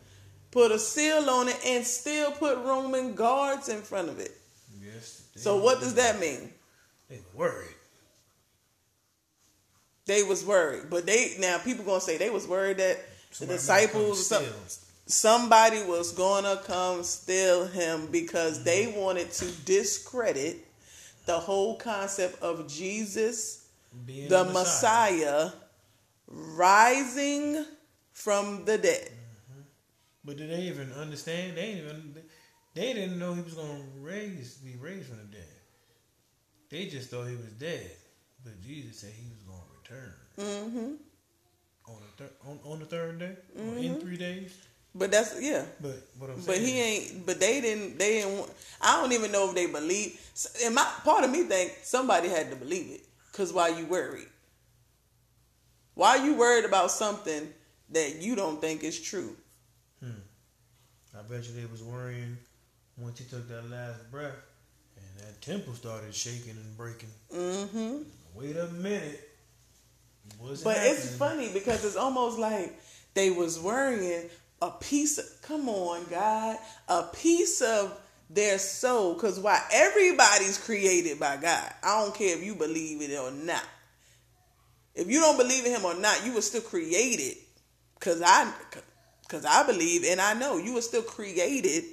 Put 0.49 0.71
a 0.71 0.79
seal 0.79 1.29
on 1.29 1.49
it 1.49 1.59
and 1.67 1.85
still 1.85 2.31
put 2.31 2.57
Roman 2.65 3.13
guards 3.13 3.69
in 3.69 3.81
front 3.81 4.09
of 4.09 4.19
it. 4.19 4.31
Yes. 4.81 5.21
So 5.35 5.57
what 5.57 5.81
does 5.81 5.93
that 5.95 6.19
mean? 6.19 6.49
They 7.13 7.19
were 7.19 7.45
worried. 7.45 7.75
They 10.05 10.23
was 10.23 10.43
worried, 10.43 10.89
but 10.89 11.05
they 11.05 11.35
now 11.39 11.59
people 11.59 11.85
gonna 11.85 12.01
say 12.01 12.17
they 12.17 12.31
was 12.31 12.47
worried 12.47 12.77
that 12.77 12.97
the 13.29 13.35
Somebody 13.35 13.47
come 13.47 13.57
disciples 13.57 14.19
or 14.19 14.23
some- 14.23 14.45
somebody 15.05 15.83
was 15.83 16.11
gonna 16.11 16.61
come 16.65 17.03
steal 17.03 17.67
him 17.67 18.07
because 18.07 18.63
they 18.63 18.87
mm-hmm. 18.87 18.99
wanted 18.99 19.31
to 19.33 19.45
discredit 19.63 20.65
the 21.25 21.39
whole 21.39 21.77
concept 21.77 22.41
of 22.41 22.67
Jesus 22.67 23.67
Being 24.05 24.27
the 24.27 24.43
Messiah. 24.45 25.51
rising 26.27 27.63
from 28.11 28.65
the 28.65 28.77
dead. 28.79 29.07
Mm-hmm. 29.07 29.61
But 30.25 30.37
did 30.37 30.49
they 30.49 30.63
even 30.63 30.91
understand? 30.93 31.57
They 31.57 31.75
didn't 31.75 31.87
even. 31.87 32.23
They 32.73 32.93
didn't 32.93 33.19
know 33.19 33.35
he 33.35 33.41
was 33.43 33.53
gonna 33.53 33.83
raise, 33.99 34.55
be 34.55 34.75
raised 34.77 35.09
from 35.09 35.17
the 35.17 35.25
dead. 35.25 35.52
They 36.73 36.87
just 36.87 37.11
thought 37.11 37.27
he 37.27 37.35
was 37.35 37.53
dead. 37.59 37.91
But 38.43 38.59
Jesus 38.63 38.97
said 38.97 39.11
he 39.15 39.29
was 39.29 39.43
gonna 39.43 39.61
return 39.77 40.13
hmm 40.35 40.95
on 41.85 42.01
the 42.01 42.23
third 42.23 42.31
on, 42.47 42.59
on 42.65 42.79
the 42.79 42.85
third 42.85 43.19
day, 43.19 43.35
or 43.55 43.77
in 43.77 43.95
three 43.97 44.17
days. 44.17 44.57
But 44.95 45.11
that's 45.11 45.39
yeah. 45.39 45.65
But 45.79 46.01
what 46.17 46.31
I'm 46.31 46.41
saying, 46.41 46.47
But 46.47 46.57
he 46.57 46.79
ain't. 46.81 47.25
But 47.27 47.39
they 47.39 47.61
didn't. 47.61 47.99
They 47.99 48.21
didn't. 48.21 48.39
want- 48.39 48.51
I 48.81 48.99
don't 48.99 49.11
even 49.11 49.31
know 49.31 49.49
if 49.49 49.55
they 49.55 49.67
believe. 49.67 50.19
And 50.65 50.73
my 50.73 50.83
part 51.03 51.23
of 51.23 51.29
me 51.29 51.43
think 51.43 51.77
somebody 51.83 52.27
had 52.27 52.49
to 52.49 52.55
believe 52.55 52.89
it. 52.91 53.05
Cause 53.33 53.53
why 53.53 53.67
you 53.67 53.85
worried? 53.85 54.29
Why 55.93 56.17
are 56.17 56.25
you 56.25 56.33
worried 56.33 56.65
about 56.65 56.89
something 56.89 57.53
that 57.91 58.15
you 58.19 58.35
don't 58.35 58.59
think 58.59 58.83
is 58.83 58.99
true? 58.99 59.35
I 60.01 61.21
bet 61.29 61.47
you 61.47 61.53
they 61.53 61.67
was 61.67 61.83
worrying 61.83 62.35
once 62.97 63.19
he 63.19 63.25
took 63.25 63.47
that 63.47 63.69
last 63.69 64.09
breath, 64.09 64.33
that 65.25 65.41
temple 65.41 65.73
started 65.73 66.13
shaking 66.13 66.51
and 66.51 66.77
breaking. 66.77 67.09
hmm 67.31 68.03
Wait 68.35 68.57
a 68.57 68.67
minute. 68.67 69.29
What's 70.39 70.63
But 70.63 70.75
happening? 70.77 70.93
it's 70.95 71.15
funny 71.17 71.49
because 71.53 71.85
it's 71.85 71.95
almost 71.95 72.39
like 72.39 72.79
they 73.13 73.29
was 73.29 73.59
worrying 73.59 74.29
a 74.61 74.71
piece 74.71 75.17
of 75.17 75.25
come 75.41 75.69
on, 75.69 76.05
God, 76.09 76.57
a 76.87 77.03
piece 77.03 77.61
of 77.61 77.97
their 78.29 78.57
soul. 78.57 79.15
Cause 79.15 79.39
why 79.39 79.61
everybody's 79.71 80.57
created 80.57 81.19
by 81.19 81.37
God. 81.37 81.71
I 81.83 82.01
don't 82.03 82.15
care 82.15 82.35
if 82.35 82.43
you 82.43 82.55
believe 82.55 83.01
it 83.01 83.15
or 83.15 83.31
not. 83.31 83.63
If 84.95 85.09
you 85.09 85.19
don't 85.19 85.37
believe 85.37 85.65
in 85.65 85.71
him 85.71 85.85
or 85.85 85.95
not, 85.95 86.25
you 86.25 86.33
were 86.33 86.41
still 86.41 86.61
created. 86.61 87.37
Cause 87.99 88.21
I 88.25 88.51
cause 89.27 89.45
I 89.45 89.65
believe 89.65 90.03
and 90.05 90.19
I 90.19 90.33
know 90.33 90.57
you 90.57 90.73
were 90.73 90.81
still 90.81 91.03
created 91.03 91.83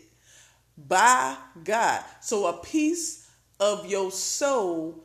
by 0.79 1.37
God. 1.63 2.03
So 2.21 2.47
a 2.47 2.55
piece 2.63 3.20
of 3.61 3.87
your 3.87 4.11
soul 4.11 5.05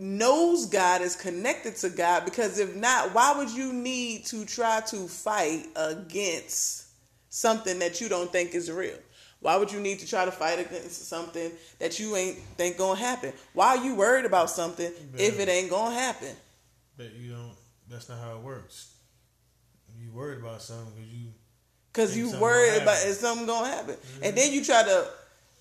knows 0.00 0.66
God 0.66 1.02
is 1.02 1.14
connected 1.14 1.76
to 1.76 1.90
God 1.90 2.24
because 2.24 2.58
if 2.58 2.74
not, 2.74 3.14
why 3.14 3.36
would 3.36 3.50
you 3.50 3.72
need 3.72 4.24
to 4.26 4.44
try 4.46 4.80
to 4.88 5.06
fight 5.06 5.66
against 5.76 6.86
something 7.28 7.78
that 7.78 8.00
you 8.00 8.08
don't 8.08 8.32
think 8.32 8.54
is 8.54 8.70
real? 8.70 8.96
Why 9.40 9.56
would 9.56 9.72
you 9.72 9.80
need 9.80 10.00
to 10.00 10.06
try 10.06 10.24
to 10.24 10.30
fight 10.30 10.58
against 10.58 11.08
something 11.08 11.52
that 11.78 11.98
you 11.98 12.16
ain't 12.16 12.38
think 12.56 12.76
gonna 12.76 12.98
happen? 12.98 13.32
Why 13.54 13.76
are 13.76 13.84
you 13.84 13.94
worried 13.94 14.26
about 14.26 14.50
something 14.50 14.90
if 15.14 15.38
it 15.38 15.48
ain't 15.48 15.70
gonna 15.70 15.94
happen? 15.94 16.34
But 16.96 17.14
you 17.14 17.32
don't. 17.32 17.52
That's 17.88 18.08
not 18.08 18.18
how 18.18 18.36
it 18.36 18.42
works. 18.42 18.94
You 19.98 20.12
worried 20.12 20.40
about 20.40 20.60
something 20.62 20.92
because 20.94 21.10
you. 21.10 21.28
Cause 21.92 22.16
you 22.34 22.40
worried 22.40 22.82
about 22.82 23.04
is 23.04 23.18
something 23.18 23.46
gonna 23.46 23.68
happen, 23.68 23.96
and 24.16 24.22
mm-hmm. 24.22 24.36
then 24.36 24.52
you 24.52 24.64
try 24.64 24.82
to. 24.82 25.06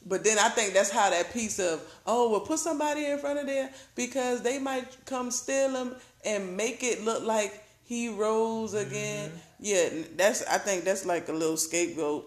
But 0.10 0.24
then 0.24 0.40
I 0.40 0.50
think 0.50 0.74
that's 0.74 0.90
how 0.90 1.12
that 1.12 1.32
piece 1.32 1.60
of 1.60 1.82
oh 2.08 2.32
well 2.32 2.40
put 2.40 2.58
somebody 2.58 3.06
in 3.06 3.20
front 3.20 3.40
of 3.40 3.46
there 3.46 3.70
because 3.96 4.42
they 4.42 4.58
might 4.58 5.06
come 5.06 5.30
steal 5.30 5.70
him 5.70 5.96
and 6.26 6.58
make 6.58 6.84
it 6.84 7.06
look 7.06 7.24
like 7.24 7.64
he 7.84 8.10
rose 8.10 8.74
again. 8.74 9.32
Yeah, 9.60 9.90
that's 10.16 10.44
I 10.48 10.58
think 10.58 10.84
that's 10.84 11.06
like 11.06 11.30
a 11.30 11.32
little 11.32 11.58
scapegoat 11.58 12.26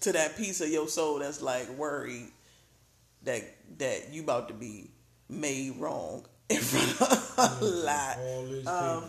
to 0.00 0.12
that 0.12 0.38
piece 0.38 0.62
of 0.62 0.70
your 0.70 0.88
soul 0.88 1.18
that's 1.18 1.42
like 1.42 1.68
worried 1.70 2.28
that 3.24 3.42
that 3.78 4.10
you 4.10 4.22
about 4.22 4.48
to 4.48 4.54
be 4.54 4.90
made 5.28 5.76
wrong 5.78 6.24
in 6.48 6.60
front 6.60 7.00
of 7.38 7.62
a 7.62 7.64
lot 7.64 8.18
of 8.18 8.66
um, 8.66 9.02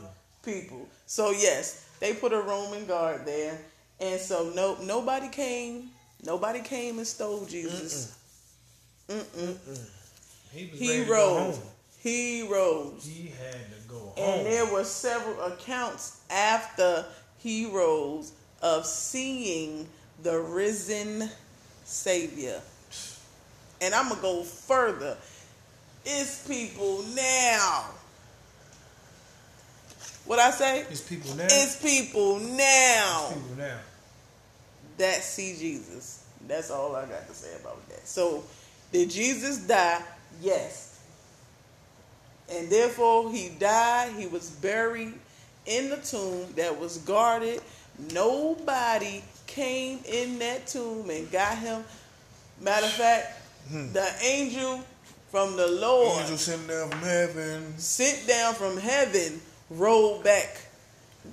people. 0.44 0.62
people. 0.62 0.90
So 1.06 1.32
yes, 1.32 1.88
they 2.02 2.14
put 2.14 2.34
a 2.34 2.42
Roman 2.42 2.86
guard 2.86 3.26
there, 3.26 3.58
and 4.00 4.20
so 4.20 4.52
no 4.54 4.78
nobody 4.84 5.30
came. 5.30 5.92
Nobody 6.24 6.62
came 6.62 6.98
and 6.98 7.08
stole 7.08 7.46
Jesus. 7.46 8.18
Mm-mm. 9.10 9.58
He, 10.54 10.70
was 10.70 10.80
He 10.80 11.06
go 11.06 11.12
rose. 11.14 11.60
He 12.00 12.48
rose, 12.48 13.06
He 13.06 13.28
had 13.28 13.54
to 13.54 13.88
go 13.88 13.96
home. 14.00 14.14
and 14.18 14.46
there 14.46 14.66
were 14.72 14.84
several 14.84 15.40
accounts 15.42 16.22
after 16.30 17.06
he 17.38 17.68
rose 17.68 18.34
of 18.62 18.86
seeing 18.86 19.88
the 20.24 20.40
risen 20.40 21.30
Savior. 21.86 22.60
And 23.82 23.94
I'm 23.94 24.06
going 24.10 24.16
to 24.18 24.22
go 24.22 24.44
further. 24.44 25.18
It's 26.06 26.48
people 26.48 27.04
now. 27.16 27.86
What 30.26 30.40
I 30.40 30.52
say? 30.52 30.82
It's 30.82 31.02
people 31.02 31.36
now. 31.36 31.48
It's 31.50 31.82
people 31.82 32.40
now 32.40 33.28
It's 33.30 33.34
people 33.34 33.56
now. 33.58 33.80
That 35.02 35.24
see 35.24 35.56
Jesus. 35.58 36.24
That's 36.48 36.72
all 36.72 36.96
I 36.96 37.06
got 37.06 37.28
to 37.28 37.34
say 37.34 37.56
about 37.60 37.88
that. 37.90 38.08
So, 38.08 38.44
did 38.92 39.10
Jesus 39.10 39.60
die? 39.60 40.02
Yes. 40.42 41.00
And 42.52 42.70
therefore, 42.70 43.32
he 43.32 43.50
died. 43.60 44.14
He 44.18 44.28
was 44.28 44.50
buried 44.50 45.14
in 45.66 45.90
the 45.90 45.98
tomb 45.98 46.54
that 46.56 46.80
was 46.80 46.98
guarded. 47.00 47.62
Nobody 48.14 49.24
came 49.48 50.00
in 50.06 50.40
that 50.40 50.68
tomb 50.68 51.10
and 51.10 51.32
got 51.32 51.58
him. 51.58 51.84
Matter 52.60 52.86
of 52.86 52.94
fact, 52.94 53.42
hmm. 53.70 53.92
the 53.94 54.10
angel 54.24 54.84
from 55.30 55.56
the 55.56 55.68
Lord 55.68 56.22
Angel 56.22 56.38
sitting 56.38 56.68
down 56.68 56.90
from 56.90 57.00
heaven. 57.00 57.78
sent 57.78 58.28
down 58.28 58.54
from 58.54 58.78
heaven, 58.78 59.42
rolled 59.70 60.24
back 60.24 60.66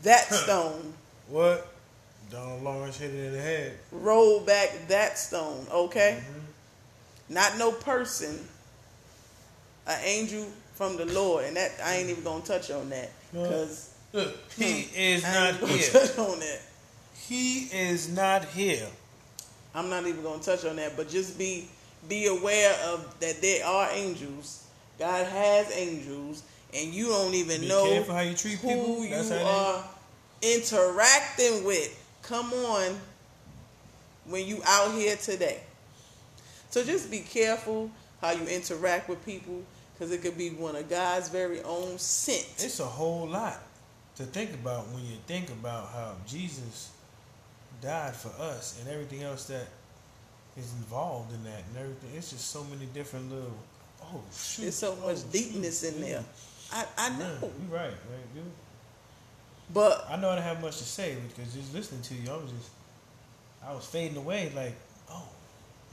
that 0.03 0.33
stone. 0.33 0.95
What? 1.29 1.67
Donald 2.31 2.63
Lawrence 2.63 2.99
hit 2.99 3.11
it 3.15 3.27
in 3.27 3.33
the 3.33 3.41
head. 3.41 3.79
roll 3.91 4.41
back 4.41 4.71
that 4.89 5.19
stone, 5.19 5.67
okay? 5.73 6.21
Mm-hmm. 6.21 7.35
Not 7.35 7.59
no 7.59 7.73
person, 7.73 8.39
an 9.87 9.99
angel 10.05 10.47
from 10.75 10.97
the 10.97 11.07
Lord, 11.07 11.45
and 11.45 11.57
that 11.57 11.73
I 11.83 11.97
ain't 11.97 12.11
even 12.11 12.25
gonna 12.25 12.45
touch 12.45 12.71
on 12.71 12.91
that 12.91 13.11
because 13.33 13.95
Look, 14.13 14.35
he 14.57 14.83
hmm, 14.83 14.95
is 14.95 15.25
I 15.25 15.51
not 15.53 15.69
here. 15.69 15.91
touch 15.91 16.19
on 16.19 16.39
that. 16.41 16.61
He 17.27 17.61
is 17.65 18.09
not 18.15 18.45
here. 18.47 18.87
I'm 19.75 19.91
not 19.91 20.07
even 20.07 20.23
gonna 20.23 20.43
touch 20.43 20.65
on 20.65 20.77
that, 20.77 20.97
but 20.97 21.09
just 21.09 21.39
be 21.39 21.69
be 22.09 22.27
aware 22.27 22.75
of 22.87 23.19
that 23.21 23.41
there 23.43 23.65
are 23.67 23.91
angels. 23.93 24.65
God 24.99 25.27
has 25.27 25.71
angels, 25.77 26.43
and 26.75 26.93
you 26.95 27.07
don't 27.09 27.35
even 27.35 27.61
Be 27.63 27.69
know 27.69 27.85
careful 27.85 28.15
how 28.15 28.21
you 28.23 28.35
treat 28.35 28.61
people. 28.61 28.71
who 28.97 29.03
you 29.03 29.23
they- 29.23 29.43
are 29.43 29.85
interacting 30.43 31.65
with. 31.65 32.05
Come 32.29 32.53
on, 32.53 32.95
when 34.27 34.47
you 34.47 34.61
out 34.67 34.93
here 34.93 35.17
today. 35.17 35.61
So 36.69 36.85
just 36.85 37.11
be 37.11 37.21
careful 37.21 37.91
how 38.21 38.33
you 38.33 38.45
interact 38.47 39.09
with 39.09 39.25
people, 39.25 39.63
because 39.95 40.13
it 40.13 40.21
could 40.21 40.37
be 40.37 40.51
one 40.51 40.77
of 40.77 40.91
God's 40.91 41.31
very 41.31 41.63
own 41.63 41.99
sent. 41.99 42.47
It's 42.59 42.81
a 42.81 42.85
whole 42.85 43.27
lot 43.27 43.63
to 44.17 44.25
think 44.25 44.53
about 44.53 44.89
when 44.89 45.05
you 45.07 45.17
think 45.27 45.49
about 45.49 45.89
how 45.89 46.17
Jesus 46.27 46.91
died 47.81 48.15
for 48.15 48.31
us 48.43 48.79
and 48.81 48.93
everything 48.93 49.23
else 49.23 49.47
that 49.47 49.67
is 50.59 50.73
involved 50.75 51.33
in 51.33 51.43
that 51.45 51.63
and 51.69 51.79
everything. 51.79 52.11
It's 52.15 52.31
just 52.31 52.51
so 52.51 52.63
many 52.65 52.87
different 52.87 53.31
little. 53.33 53.57
Oh 54.03 54.21
shoot! 54.37 54.63
There's 54.63 54.75
so 54.75 54.99
oh, 55.03 55.07
much 55.07 55.19
shoot, 55.19 55.33
deepness 55.33 55.83
in 55.85 56.01
there. 56.01 56.25
I, 56.73 56.85
I 56.99 57.09
Yeah, 57.09 57.19
know, 57.19 57.39
you're 57.41 57.79
right, 57.79 57.91
right, 57.91 58.35
dude. 58.35 58.45
But 59.73 60.07
I 60.11 60.17
know 60.17 60.31
I 60.31 60.35
don't 60.37 60.45
have 60.45 60.61
much 60.63 60.79
to 60.79 60.85
say 60.85 61.17
because 61.29 61.53
just 61.55 61.75
listening 61.75 62.03
to 62.03 62.15
you, 62.15 62.31
I 62.31 62.37
was 62.37 62.51
just, 62.51 62.71
I 63.67 63.73
was 63.75 63.85
fading 63.87 64.17
away. 64.17 64.51
Like, 64.55 64.75
oh, 65.11 65.29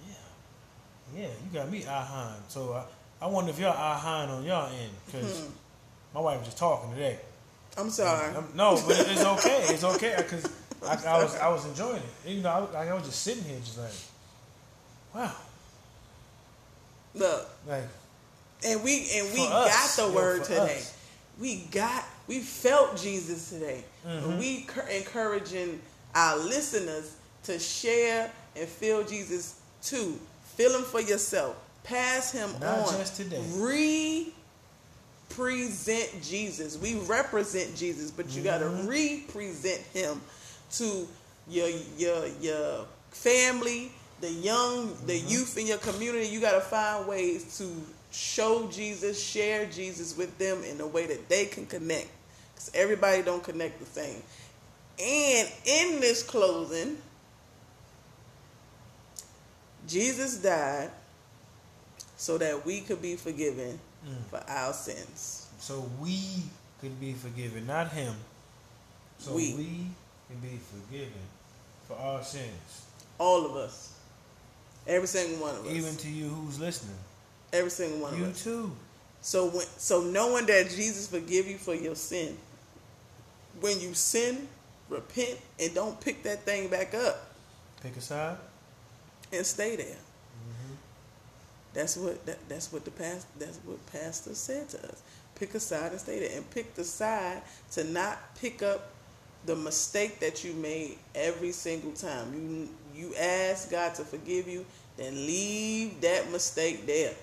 yeah, 0.07 1.21
yeah, 1.21 1.27
you 1.27 1.53
got 1.53 1.69
me 1.69 1.85
ahan. 1.85 2.35
So 2.47 2.73
I, 2.73 3.25
I 3.25 3.27
wonder 3.27 3.51
if 3.51 3.59
y'all 3.59 3.71
ahan 3.75 4.29
on 4.29 4.43
y'all 4.43 4.67
end 4.71 4.91
because 5.05 5.39
Hmm. 5.41 5.51
my 6.13 6.19
wife 6.21 6.37
was 6.39 6.47
just 6.47 6.57
talking 6.57 6.91
today. 6.93 7.17
I'm 7.77 7.89
sorry. 7.89 8.33
Um, 8.35 8.47
no, 8.55 8.81
but 8.87 8.97
it's 9.09 9.23
okay. 9.25 9.65
It's 9.69 9.83
okay 9.83 10.15
because 10.17 10.45
I, 10.81 10.95
I 11.13 11.23
was 11.23 11.35
I 11.37 11.49
was 11.49 11.65
enjoying 11.65 11.97
it. 12.25 12.29
You 12.29 12.41
know, 12.41 12.49
I, 12.49 12.59
was- 12.61 12.75
I 12.75 12.93
was 12.93 13.03
just 13.03 13.21
sitting 13.21 13.43
here, 13.43 13.59
just 13.59 13.77
like, 13.77 13.91
wow, 15.13 15.35
Look, 17.13 17.49
like 17.67 17.83
and 18.65 18.83
we 18.83 19.09
and 19.15 19.33
we 19.33 19.45
For 19.45 19.51
us. 19.53 19.97
got 19.97 20.07
the 20.07 20.13
word 20.15 20.41
for 20.43 20.47
today. 20.47 20.77
us. 20.77 20.97
We 21.39 21.65
got 21.71 22.03
we 22.27 22.39
felt 22.39 22.97
Jesus 22.97 23.49
today. 23.49 23.83
Mm-hmm. 24.07 24.39
We 24.39 24.61
cur- 24.63 24.87
encouraging 24.87 25.79
our 26.13 26.37
listeners 26.37 27.15
to 27.43 27.59
share 27.59 28.31
and 28.55 28.67
feel 28.67 29.03
Jesus 29.03 29.59
too. 29.83 30.17
Feel 30.55 30.75
him 30.77 30.83
for 30.83 31.01
yourself. 31.01 31.55
Pass 31.83 32.31
him 32.31 32.49
Not 32.59 32.79
on. 32.87 32.97
just 32.97 33.15
today. 33.17 33.41
Represent 35.29 36.21
Jesus. 36.23 36.77
We 36.77 36.95
represent 36.99 37.75
Jesus, 37.75 38.11
but 38.11 38.29
you 38.35 38.41
got 38.43 38.59
to 38.59 38.65
Mm-hmm. 38.65 38.87
represent 38.87 39.81
him 39.93 40.21
to 40.73 41.07
your 41.47 41.69
your 41.97 42.27
your 42.41 42.85
family, 43.11 43.91
the 44.21 44.31
young, 44.31 44.95
the 45.05 45.13
Mm-hmm. 45.19 45.27
youth 45.27 45.57
in 45.57 45.67
your 45.67 45.77
community. 45.77 46.27
You 46.27 46.39
got 46.39 46.53
to 46.53 46.61
find 46.61 47.07
ways 47.07 47.57
to 47.59 47.69
show 48.15 48.67
Jesus, 48.71 49.21
share 49.21 49.65
Jesus 49.65 50.15
with 50.17 50.37
them 50.37 50.63
in 50.63 50.79
a 50.81 50.87
way 50.87 51.05
that 51.07 51.27
they 51.29 51.45
can 51.45 51.65
connect. 51.65 52.07
Because 52.53 52.71
everybody 52.73 53.21
don't 53.21 53.43
connect 53.43 53.79
the 53.79 53.85
same. 53.85 54.21
And 54.99 55.49
in 55.65 55.99
this 55.99 56.23
closing, 56.23 56.97
Jesus 59.87 60.37
died 60.37 60.89
so 62.17 62.37
that 62.37 62.65
we 62.65 62.81
could 62.81 63.01
be 63.01 63.15
forgiven 63.15 63.79
Mm. 64.05 64.23
for 64.29 64.37
our 64.47 64.71
sins. 64.73 65.47
so 65.59 65.89
we 65.99 66.43
could 66.79 66.99
be 66.99 67.13
forgiven, 67.13 67.65
not 67.65 67.91
him. 67.91 68.15
So 69.17 69.33
We. 69.33 69.53
we, 69.55 69.87
can 70.29 70.39
be 70.41 70.59
forgiven 70.71 71.21
for 71.87 71.95
our 71.97 72.23
sins, 72.23 72.83
All 73.17 73.45
of 73.45 73.55
us. 73.55 73.89
Every 74.87 75.07
single 75.07 75.39
one 75.39 75.55
of 75.55 75.65
us. 75.65 75.71
even 75.71 75.95
to 75.97 76.09
you 76.09 76.29
who's 76.29 76.59
listening. 76.59 76.97
Every 77.55 77.71
single 77.71 77.99
one 77.99 78.17
You 78.17 78.25
of 78.25 78.31
us. 78.31 78.45
You 78.45 78.51
too. 78.51 78.71
So 79.21 79.47
when 79.47 79.65
so 79.77 80.01
knowing 80.01 80.45
that 80.47 80.69
Jesus 80.69 81.07
forgive 81.07 81.47
you 81.47 81.57
for 81.57 81.73
your 81.73 81.95
sin, 81.95 82.37
when 83.61 83.79
you 83.79 83.93
sin, 83.93 84.47
repent 84.89 85.39
and 85.59 85.73
don't 85.73 85.99
pick 85.99 86.21
that 86.23 86.43
thing 86.43 86.67
back 86.67 86.93
up 86.93 87.31
Pick 87.81 87.97
a 87.97 88.01
side. 88.01 88.37
and 89.33 89.45
stay 89.45 89.75
there. 89.75 89.85
Mm-hmm. 89.87 90.73
That's 91.73 91.97
what 91.97 92.25
that, 92.25 92.37
that's 92.49 92.71
what 92.71 92.85
the 92.85 92.91
past 92.91 93.27
that's 93.39 93.57
what 93.65 93.83
pastor 93.91 94.35
said 94.35 94.69
to 94.69 94.77
us. 94.89 95.01
Pick 95.35 95.53
a 95.55 95.59
side 95.59 95.91
and 95.91 95.99
stay 95.99 96.19
there, 96.19 96.37
and 96.37 96.49
pick 96.51 96.75
the 96.75 96.83
side 96.83 97.41
to 97.71 97.83
not 97.83 98.35
pick 98.35 98.61
up 98.63 98.89
the 99.45 99.55
mistake 99.55 100.19
that 100.19 100.43
you 100.43 100.53
made 100.53 100.97
every 101.13 101.51
single 101.51 101.91
time. 101.93 102.33
You 102.33 102.69
you 103.01 103.15
ask 103.15 103.69
God 103.71 103.95
to 103.95 104.03
forgive 104.03 104.47
you, 104.47 104.65
then 104.97 105.13
leave 105.25 105.99
that 106.01 106.31
mistake 106.31 106.85
there. 106.85 107.13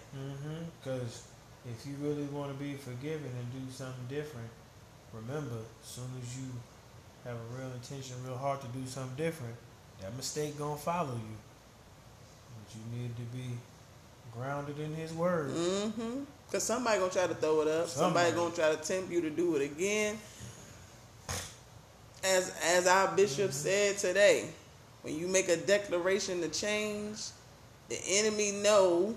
Because 0.82 1.22
if 1.70 1.87
you 1.87 1.94
really 2.00 2.24
want 2.24 2.48
to 2.56 2.62
be 2.62 2.74
forgiven 2.74 3.30
and 3.38 3.66
do 3.66 3.72
something 3.72 4.04
different, 4.08 4.48
remember, 5.12 5.56
as 5.82 5.88
soon 5.88 6.11
as 6.22 6.37
you 6.37 6.44
have 7.24 7.37
a 7.37 7.58
real 7.58 7.70
intention, 7.72 8.16
real 8.26 8.37
heart 8.37 8.61
to 8.62 8.68
do 8.68 8.85
something 8.87 9.16
different, 9.16 9.54
that 10.00 10.14
mistake 10.16 10.58
gonna 10.58 10.76
follow 10.76 11.14
you. 11.14 11.37
But 12.66 12.74
you 12.76 13.00
need 13.02 13.16
to 13.16 13.22
be 13.37 13.44
grounded 14.35 14.78
in 14.80 14.94
His 14.94 15.12
Word. 15.12 15.50
Mm-hmm. 15.52 16.24
Cause 16.50 16.62
somebody 16.64 16.98
gonna 16.98 17.11
try 17.12 17.26
to 17.26 17.35
throw 17.35 17.62
it 17.62 17.68
up. 17.68 17.88
Somebody, 17.88 18.30
Somebody. 18.30 18.52
gonna 18.54 18.54
try 18.74 18.76
to 18.76 18.82
tempt 18.88 19.11
you 19.12 19.20
to 19.22 19.30
do 19.30 19.56
it 19.56 19.62
again. 19.70 20.18
As 22.24 22.52
as 22.64 22.87
our 22.87 23.08
bishop 23.16 23.50
Mm-hmm. 23.50 23.52
said 23.52 23.98
today, 23.98 24.48
when 25.02 25.16
you 25.18 25.26
make 25.26 25.48
a 25.48 25.56
declaration 25.56 26.40
to 26.42 26.48
change, 26.48 27.18
the 27.92 28.00
enemy 28.09 28.52
know, 28.52 29.14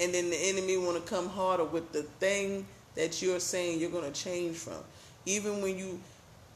and 0.00 0.14
then 0.14 0.30
the 0.30 0.36
enemy 0.36 0.78
want 0.78 0.96
to 0.96 1.12
come 1.12 1.28
harder 1.28 1.64
with 1.64 1.92
the 1.92 2.02
thing 2.02 2.66
that 2.94 3.20
you're 3.20 3.40
saying 3.40 3.80
you're 3.80 3.90
gonna 3.90 4.10
change 4.10 4.56
from. 4.56 4.82
Even 5.26 5.60
when 5.60 5.76
you 5.76 6.00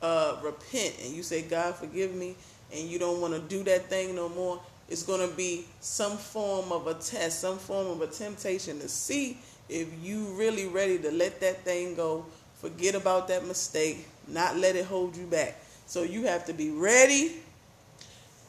uh, 0.00 0.36
repent 0.42 0.94
and 1.04 1.14
you 1.14 1.22
say, 1.22 1.42
God 1.42 1.74
forgive 1.74 2.14
me, 2.14 2.36
and 2.72 2.88
you 2.88 2.98
don't 2.98 3.20
want 3.20 3.34
to 3.34 3.40
do 3.40 3.62
that 3.64 3.88
thing 3.88 4.14
no 4.14 4.28
more, 4.28 4.60
it's 4.88 5.02
going 5.02 5.26
to 5.26 5.34
be 5.36 5.66
some 5.80 6.16
form 6.16 6.72
of 6.72 6.86
a 6.86 6.94
test, 6.94 7.40
some 7.40 7.58
form 7.58 7.86
of 7.88 8.00
a 8.02 8.06
temptation 8.06 8.78
to 8.80 8.88
see 8.88 9.38
if 9.68 9.88
you 10.02 10.24
really 10.34 10.66
ready 10.66 10.98
to 10.98 11.10
let 11.10 11.40
that 11.40 11.64
thing 11.64 11.94
go, 11.94 12.24
forget 12.60 12.94
about 12.94 13.28
that 13.28 13.46
mistake, 13.46 14.06
not 14.26 14.56
let 14.56 14.76
it 14.76 14.86
hold 14.86 15.16
you 15.16 15.26
back. 15.26 15.60
So 15.86 16.02
you 16.02 16.24
have 16.24 16.46
to 16.46 16.52
be 16.52 16.70
ready 16.70 17.36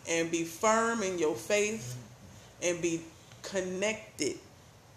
and 0.09 0.31
be 0.31 0.43
firm 0.43 1.03
in 1.03 1.19
your 1.19 1.35
faith 1.35 1.97
and 2.63 2.81
be 2.81 3.01
connected 3.41 4.37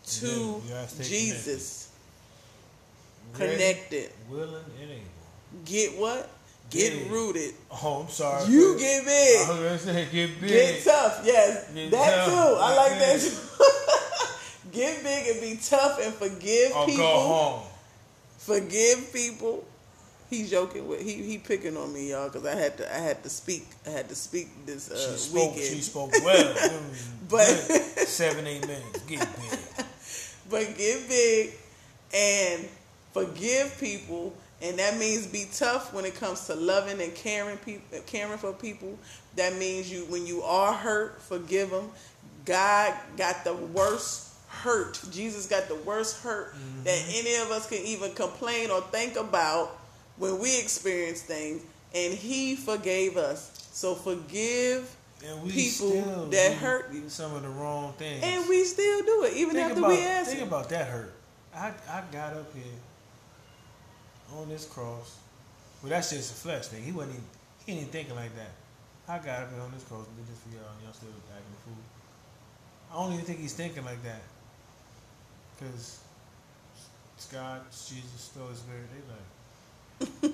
to 0.07 0.27
Yeah, 0.27 0.33
you 0.35 0.63
gotta 0.71 0.89
stay 0.89 1.05
Jesus. 1.05 1.89
Connected. 3.35 4.11
willing, 4.29 4.65
and 4.81 4.91
able. 4.91 5.65
Get 5.65 5.99
what? 5.99 6.29
Get 6.71 6.93
Big. 6.93 7.11
rooted. 7.13 7.55
Oh, 7.71 8.03
I'm 8.03 8.09
sorry. 8.09 8.51
You 8.51 8.79
get 8.79 9.05
big. 9.05 9.41
I 9.47 9.51
was 9.51 9.59
gonna 9.61 9.79
say 9.79 10.09
get 10.11 10.41
big. 10.41 10.49
Get 10.51 10.85
tough, 10.85 11.21
yes. 11.25 11.71
Get 11.73 11.91
that 11.91 12.27
tough. 12.27 12.29
too. 12.29 12.61
I 12.61 12.69
Get 12.69 12.77
like 12.77 12.99
that 12.99 13.21
big. 13.21 13.31
too. 13.31 13.39
Get 14.73 15.03
big 15.03 15.27
and 15.29 15.41
be 15.43 15.61
tough 15.63 15.99
and 16.03 16.15
forgive 16.15 16.73
oh, 16.75 16.83
or 16.83 16.87
people. 16.87 17.05
go 17.05 17.21
home. 17.21 17.63
Forgive 18.39 19.13
people. 19.13 19.65
He's 20.33 20.51
joking 20.51 20.89
with 20.89 21.03
he 21.03 21.13
he 21.23 21.37
picking 21.37 21.77
on 21.77 21.93
me, 21.93 22.11
y'all, 22.11 22.29
because 22.31 22.47
I 22.47 22.55
had 22.55 22.79
to 22.79 22.91
I 22.95 22.99
had 23.01 23.23
to 23.23 23.29
speak 23.29 23.67
I 23.87 23.91
had 23.91 24.09
to 24.09 24.15
speak 24.15 24.49
this 24.65 24.91
uh, 24.91 24.97
She 24.97 25.19
spoke. 25.19 25.55
weekend. 25.55 25.75
She 25.77 25.81
spoke 25.83 26.11
well. 26.25 26.55
But- 27.29 27.47
seven 27.47 28.47
eight 28.47 28.67
minutes. 28.67 29.01
Get 29.07 29.21
big. 29.37 29.59
but 30.51 30.77
get 30.79 31.07
big 31.09 31.51
and 32.15 32.67
forgive 33.13 33.77
people 33.79 34.35
and 34.63 34.79
that 34.79 34.97
means 34.99 35.27
be 35.27 35.47
tough 35.53 35.93
when 35.93 36.05
it 36.07 36.15
comes 36.15 36.47
to 36.47 36.55
loving 36.55 37.01
and 37.03 37.15
caring 37.15 37.59
people 37.59 37.99
caring 38.07 38.39
for 38.39 38.53
people 38.55 38.99
that 39.37 39.55
means 39.57 39.91
you 39.93 40.01
when 40.07 40.27
you 40.27 40.43
are 40.43 40.73
hurt 40.73 41.21
forgive 41.23 41.71
them 41.71 41.91
god 42.47 42.95
got 43.17 43.45
the 43.45 43.55
worst 43.55 44.29
hurt 44.49 45.01
jesus 45.11 45.47
got 45.47 45.69
the 45.69 45.75
worst 45.77 46.23
hurt 46.23 46.55
that 46.85 47.03
any 47.09 47.35
of 47.37 47.51
us 47.51 47.67
can 47.69 47.79
even 47.85 48.13
complain 48.13 48.71
or 48.71 48.81
think 48.83 49.17
about 49.17 49.79
when 50.17 50.39
we 50.39 50.59
experience 50.61 51.23
things 51.23 51.63
and 51.95 52.13
he 52.15 52.55
forgave 52.57 53.17
us 53.17 53.69
so 53.73 53.95
forgive 53.95 54.95
And 55.25 55.43
we 55.43 55.51
People 55.53 56.27
that 56.31 56.53
hurt 56.55 56.93
you. 56.93 57.09
some 57.09 57.35
of 57.35 57.43
the 57.43 57.49
wrong 57.49 57.93
things. 57.95 58.23
and 58.25 58.49
we 58.49 58.65
still 58.65 59.03
do 59.03 59.25
it 59.25 59.35
even 59.37 59.55
think 59.55 59.67
after 59.71 59.79
about, 59.79 59.91
we 59.91 60.01
ask 60.03 60.29
think 60.31 60.41
him. 60.43 60.49
about 60.49 60.69
that 60.71 60.87
hurt. 60.89 61.13
I 61.55 61.73
I 61.89 62.03
got 62.11 62.35
up 62.35 62.53
here 62.55 62.79
on 64.35 64.49
this 64.49 64.65
cross. 64.67 65.17
Well, 65.83 65.91
that's 65.91 66.11
just 66.11 66.33
a 66.33 66.35
flesh 66.35 66.67
thing. 66.69 66.83
He 66.83 66.93
wasn't 66.93 67.15
even, 67.15 67.25
he 67.67 67.73
ain't 67.73 67.81
even 67.83 67.93
thinking 67.93 68.15
like 68.15 68.35
that. 68.37 68.51
I 69.09 69.19
got 69.19 69.43
up 69.43 69.53
here 69.53 69.61
on 69.61 69.71
this 69.73 69.85
cross 69.85 70.07
and 70.07 70.17
did 70.17 70.27
this 70.27 70.41
for 70.43 70.51
y'all, 70.55 70.71
and 70.73 70.83
y'all 70.85 70.95
still 70.95 71.11
acting 71.29 71.53
a 71.53 71.61
fool. 71.67 71.83
I 72.91 73.03
don't 73.03 73.13
even 73.15 73.25
think 73.25 73.41
he's 73.41 73.53
thinking 73.55 73.85
like 73.85 74.03
that. 74.05 74.23
Because 75.59 76.01
it's 77.17 77.27
God, 77.31 77.61
it's 77.69 77.89
Jesus, 77.89 78.29
the 78.35 78.41
Holy 78.41 78.55
Spirit, 78.55 78.87
they 78.95 79.03
like, 79.13 79.29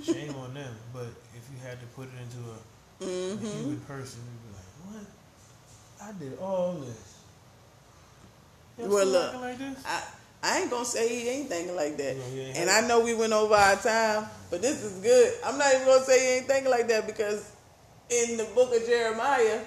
shame 0.04 0.34
on 0.36 0.54
them. 0.54 0.74
But 0.92 1.06
if 1.34 1.48
you 1.52 1.58
had 1.62 1.80
to 1.80 1.86
put 1.94 2.08
it 2.08 2.18
into 2.22 2.38
a, 2.50 3.04
a 3.04 3.34
mm-hmm. 3.34 3.46
human 3.46 3.80
person, 3.80 4.20
you'd 4.20 4.42
be 4.46 4.56
like, 4.56 5.02
what? 5.02 6.08
I 6.08 6.12
did 6.18 6.38
all 6.38 6.74
this. 6.74 7.18
Y'all 8.78 8.88
Well, 8.88 9.06
look, 9.06 9.34
like 9.40 9.58
this? 9.58 9.84
I, 9.84 10.02
I 10.42 10.60
ain't 10.60 10.70
gonna 10.70 10.84
say 10.84 11.08
he 11.08 11.28
ain't 11.28 11.48
thinking 11.48 11.74
like 11.74 11.96
that. 11.96 12.16
Ain't 12.16 12.56
and. 12.56 12.70
I 12.70 12.86
know 12.86 13.00
we 13.00 13.14
went 13.14 13.32
over 13.32 13.54
our 13.54 13.76
time, 13.76 14.26
but 14.50 14.62
this 14.62 14.84
is 14.84 15.00
good. 15.02 15.34
I'm 15.44 15.58
not 15.58 15.74
even 15.74 15.86
gonna 15.86 16.04
say 16.04 16.20
he 16.20 16.36
ain't 16.38 16.46
thinking 16.46 16.70
like 16.70 16.86
that 16.88 17.06
because 17.06 17.50
in 18.08 18.36
the 18.36 18.44
book 18.54 18.74
of 18.74 18.86
Jeremiah, 18.86 19.60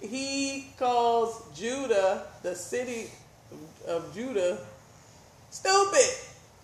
he 0.00 0.66
calls 0.76 1.42
Judah, 1.54 2.26
the 2.42 2.54
city 2.56 3.10
of 3.86 4.12
Judah, 4.14 4.58
stupid. 5.50 6.10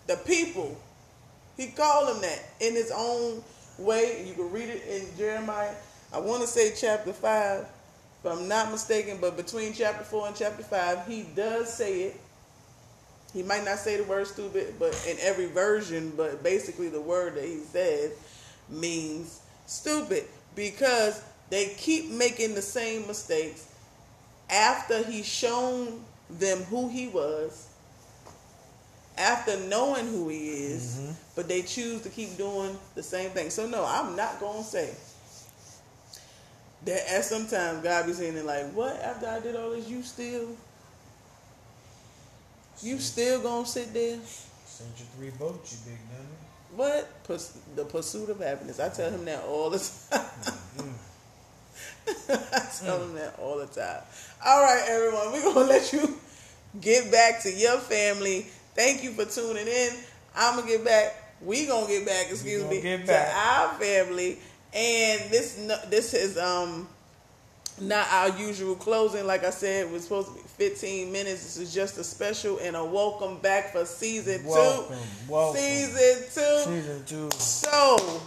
The 0.08 0.16
people. 0.16 0.76
He 1.58 1.66
called 1.66 2.08
them 2.08 2.22
that 2.22 2.40
in 2.60 2.74
his 2.74 2.90
own 2.96 3.42
way. 3.78 4.24
You 4.26 4.32
can 4.32 4.50
read 4.50 4.70
it 4.70 4.82
in 4.88 5.04
Jeremiah. 5.18 5.74
I 6.14 6.20
want 6.20 6.40
to 6.40 6.48
say 6.48 6.72
chapter 6.74 7.12
5, 7.12 7.66
if 8.24 8.30
I'm 8.30 8.48
not 8.48 8.70
mistaken, 8.70 9.18
but 9.20 9.36
between 9.36 9.74
chapter 9.74 10.04
4 10.04 10.28
and 10.28 10.36
chapter 10.36 10.62
5, 10.62 11.06
he 11.06 11.24
does 11.36 11.70
say 11.74 12.02
it. 12.04 12.20
He 13.34 13.42
might 13.42 13.64
not 13.64 13.78
say 13.78 13.96
the 13.96 14.04
word 14.04 14.26
stupid, 14.26 14.76
but 14.78 14.98
in 15.06 15.16
every 15.20 15.46
version, 15.46 16.12
but 16.16 16.42
basically 16.42 16.88
the 16.88 17.00
word 17.00 17.34
that 17.34 17.44
he 17.44 17.58
said 17.58 18.12
means 18.70 19.40
stupid 19.66 20.24
because 20.54 21.22
they 21.50 21.74
keep 21.76 22.10
making 22.10 22.54
the 22.54 22.62
same 22.62 23.06
mistakes 23.06 23.66
after 24.48 25.02
he's 25.02 25.26
shown 25.26 26.02
them 26.30 26.58
who 26.64 26.88
he 26.88 27.08
was, 27.08 27.68
after 29.18 29.58
knowing 29.68 30.06
who 30.06 30.28
he 30.28 30.48
is, 30.48 30.96
mm-hmm. 30.96 31.12
but 31.36 31.48
they 31.48 31.62
choose 31.62 32.02
to 32.02 32.08
keep 32.08 32.36
doing 32.36 32.76
the 32.94 33.02
same 33.02 33.30
thing. 33.30 33.50
So 33.50 33.66
no, 33.66 33.84
I'm 33.84 34.16
not 34.16 34.40
gonna 34.40 34.62
say 34.62 34.94
that 36.84 37.12
at 37.12 37.24
sometimes 37.24 37.82
God 37.82 38.06
be 38.06 38.12
saying 38.12 38.36
it 38.36 38.44
like, 38.44 38.72
what 38.72 39.00
after 39.02 39.26
I 39.26 39.40
did 39.40 39.56
all 39.56 39.70
this, 39.70 39.88
you 39.88 40.02
still 40.02 40.48
you 42.82 42.98
still 42.98 43.40
gonna 43.40 43.66
sit 43.66 43.92
there? 43.92 44.18
Sent 44.64 44.90
you 44.98 45.04
three 45.16 45.30
boats, 45.30 45.72
you 45.72 45.92
big 45.92 46.00
dummy. 46.08 46.28
What? 46.76 47.24
Purs- 47.24 47.58
the 47.74 47.84
pursuit 47.84 48.30
of 48.30 48.38
happiness. 48.38 48.78
I 48.78 48.88
tell 48.88 49.10
him 49.10 49.24
that 49.24 49.42
all 49.44 49.70
the 49.70 49.78
time. 50.10 50.94
I 52.28 52.68
tell 52.80 53.02
him 53.02 53.14
that 53.14 53.36
all 53.38 53.58
the 53.58 53.66
time. 53.66 54.02
All 54.44 54.62
right, 54.62 54.84
everyone, 54.88 55.32
we're 55.32 55.42
gonna 55.42 55.66
let 55.66 55.92
you 55.92 56.18
get 56.80 57.10
back 57.10 57.42
to 57.42 57.52
your 57.52 57.78
family. 57.78 58.46
Thank 58.78 59.02
you 59.02 59.10
for 59.10 59.24
tuning 59.24 59.66
in. 59.66 59.90
I'm 60.36 60.54
gonna 60.54 60.68
get 60.68 60.84
back. 60.84 61.34
We 61.42 61.66
gonna 61.66 61.88
get 61.88 62.06
back. 62.06 62.30
Excuse 62.30 62.62
me 62.70 62.80
get 62.80 63.06
to 63.06 63.32
our 63.36 63.74
family. 63.74 64.38
And 64.72 65.20
this 65.32 65.56
this 65.88 66.14
is 66.14 66.38
um 66.38 66.86
not 67.80 68.06
our 68.12 68.28
usual 68.38 68.76
closing. 68.76 69.26
Like 69.26 69.42
I 69.42 69.50
said, 69.50 69.86
it 69.86 69.90
was 69.90 70.04
supposed 70.04 70.28
to 70.28 70.34
be 70.34 70.40
15 70.42 71.10
minutes. 71.10 71.42
This 71.42 71.56
is 71.56 71.74
just 71.74 71.98
a 71.98 72.04
special 72.04 72.58
and 72.58 72.76
a 72.76 72.84
welcome 72.84 73.38
back 73.38 73.72
for 73.72 73.84
season 73.84 74.44
Welcome, 74.44 74.96
two. 74.96 75.32
welcome. 75.32 75.60
Season 75.60 76.22
two. 76.32 76.58
Season 76.70 77.04
two. 77.04 77.30
So, 77.32 78.22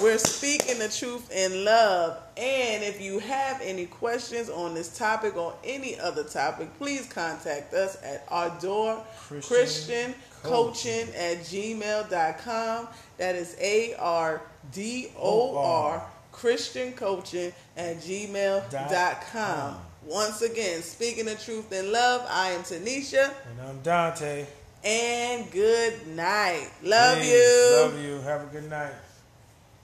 we're 0.00 0.18
speaking 0.18 0.78
the 0.78 0.88
truth 0.88 1.30
in 1.30 1.64
love. 1.64 2.18
And 2.36 2.82
if 2.82 3.00
you 3.00 3.18
have 3.20 3.60
any 3.62 3.86
questions 3.86 4.50
on 4.50 4.74
this 4.74 4.96
topic 4.96 5.36
or 5.36 5.54
any 5.64 5.98
other 5.98 6.24
topic, 6.24 6.68
please 6.78 7.06
contact 7.06 7.74
us 7.74 7.96
at 8.02 8.24
our 8.28 8.50
door 8.60 9.04
Christian 9.28 9.48
Christian 9.48 10.14
coaching 10.42 11.08
at 11.14 11.38
gmail.com. 11.38 12.88
That 13.18 13.34
is 13.34 13.56
A 13.60 13.94
R 13.94 14.42
D 14.72 15.08
O 15.16 15.56
R 15.56 16.04
Christian 16.32 16.92
coaching 16.92 17.52
at 17.76 17.98
gmail.com. 17.98 19.76
Once 20.06 20.42
again, 20.42 20.82
speaking 20.82 21.24
the 21.24 21.34
truth 21.34 21.72
in 21.72 21.90
love, 21.90 22.26
I 22.28 22.50
am 22.50 22.60
Tanisha. 22.62 23.32
And 23.50 23.68
I'm 23.68 23.80
Dante. 23.80 24.46
And 24.84 25.50
good 25.50 26.08
night. 26.08 26.68
Love 26.82 27.24
you. 27.24 27.78
Love 27.80 28.02
you. 28.02 28.20
Have 28.20 28.42
a 28.42 28.46
good 28.52 28.68
night. 28.68 28.92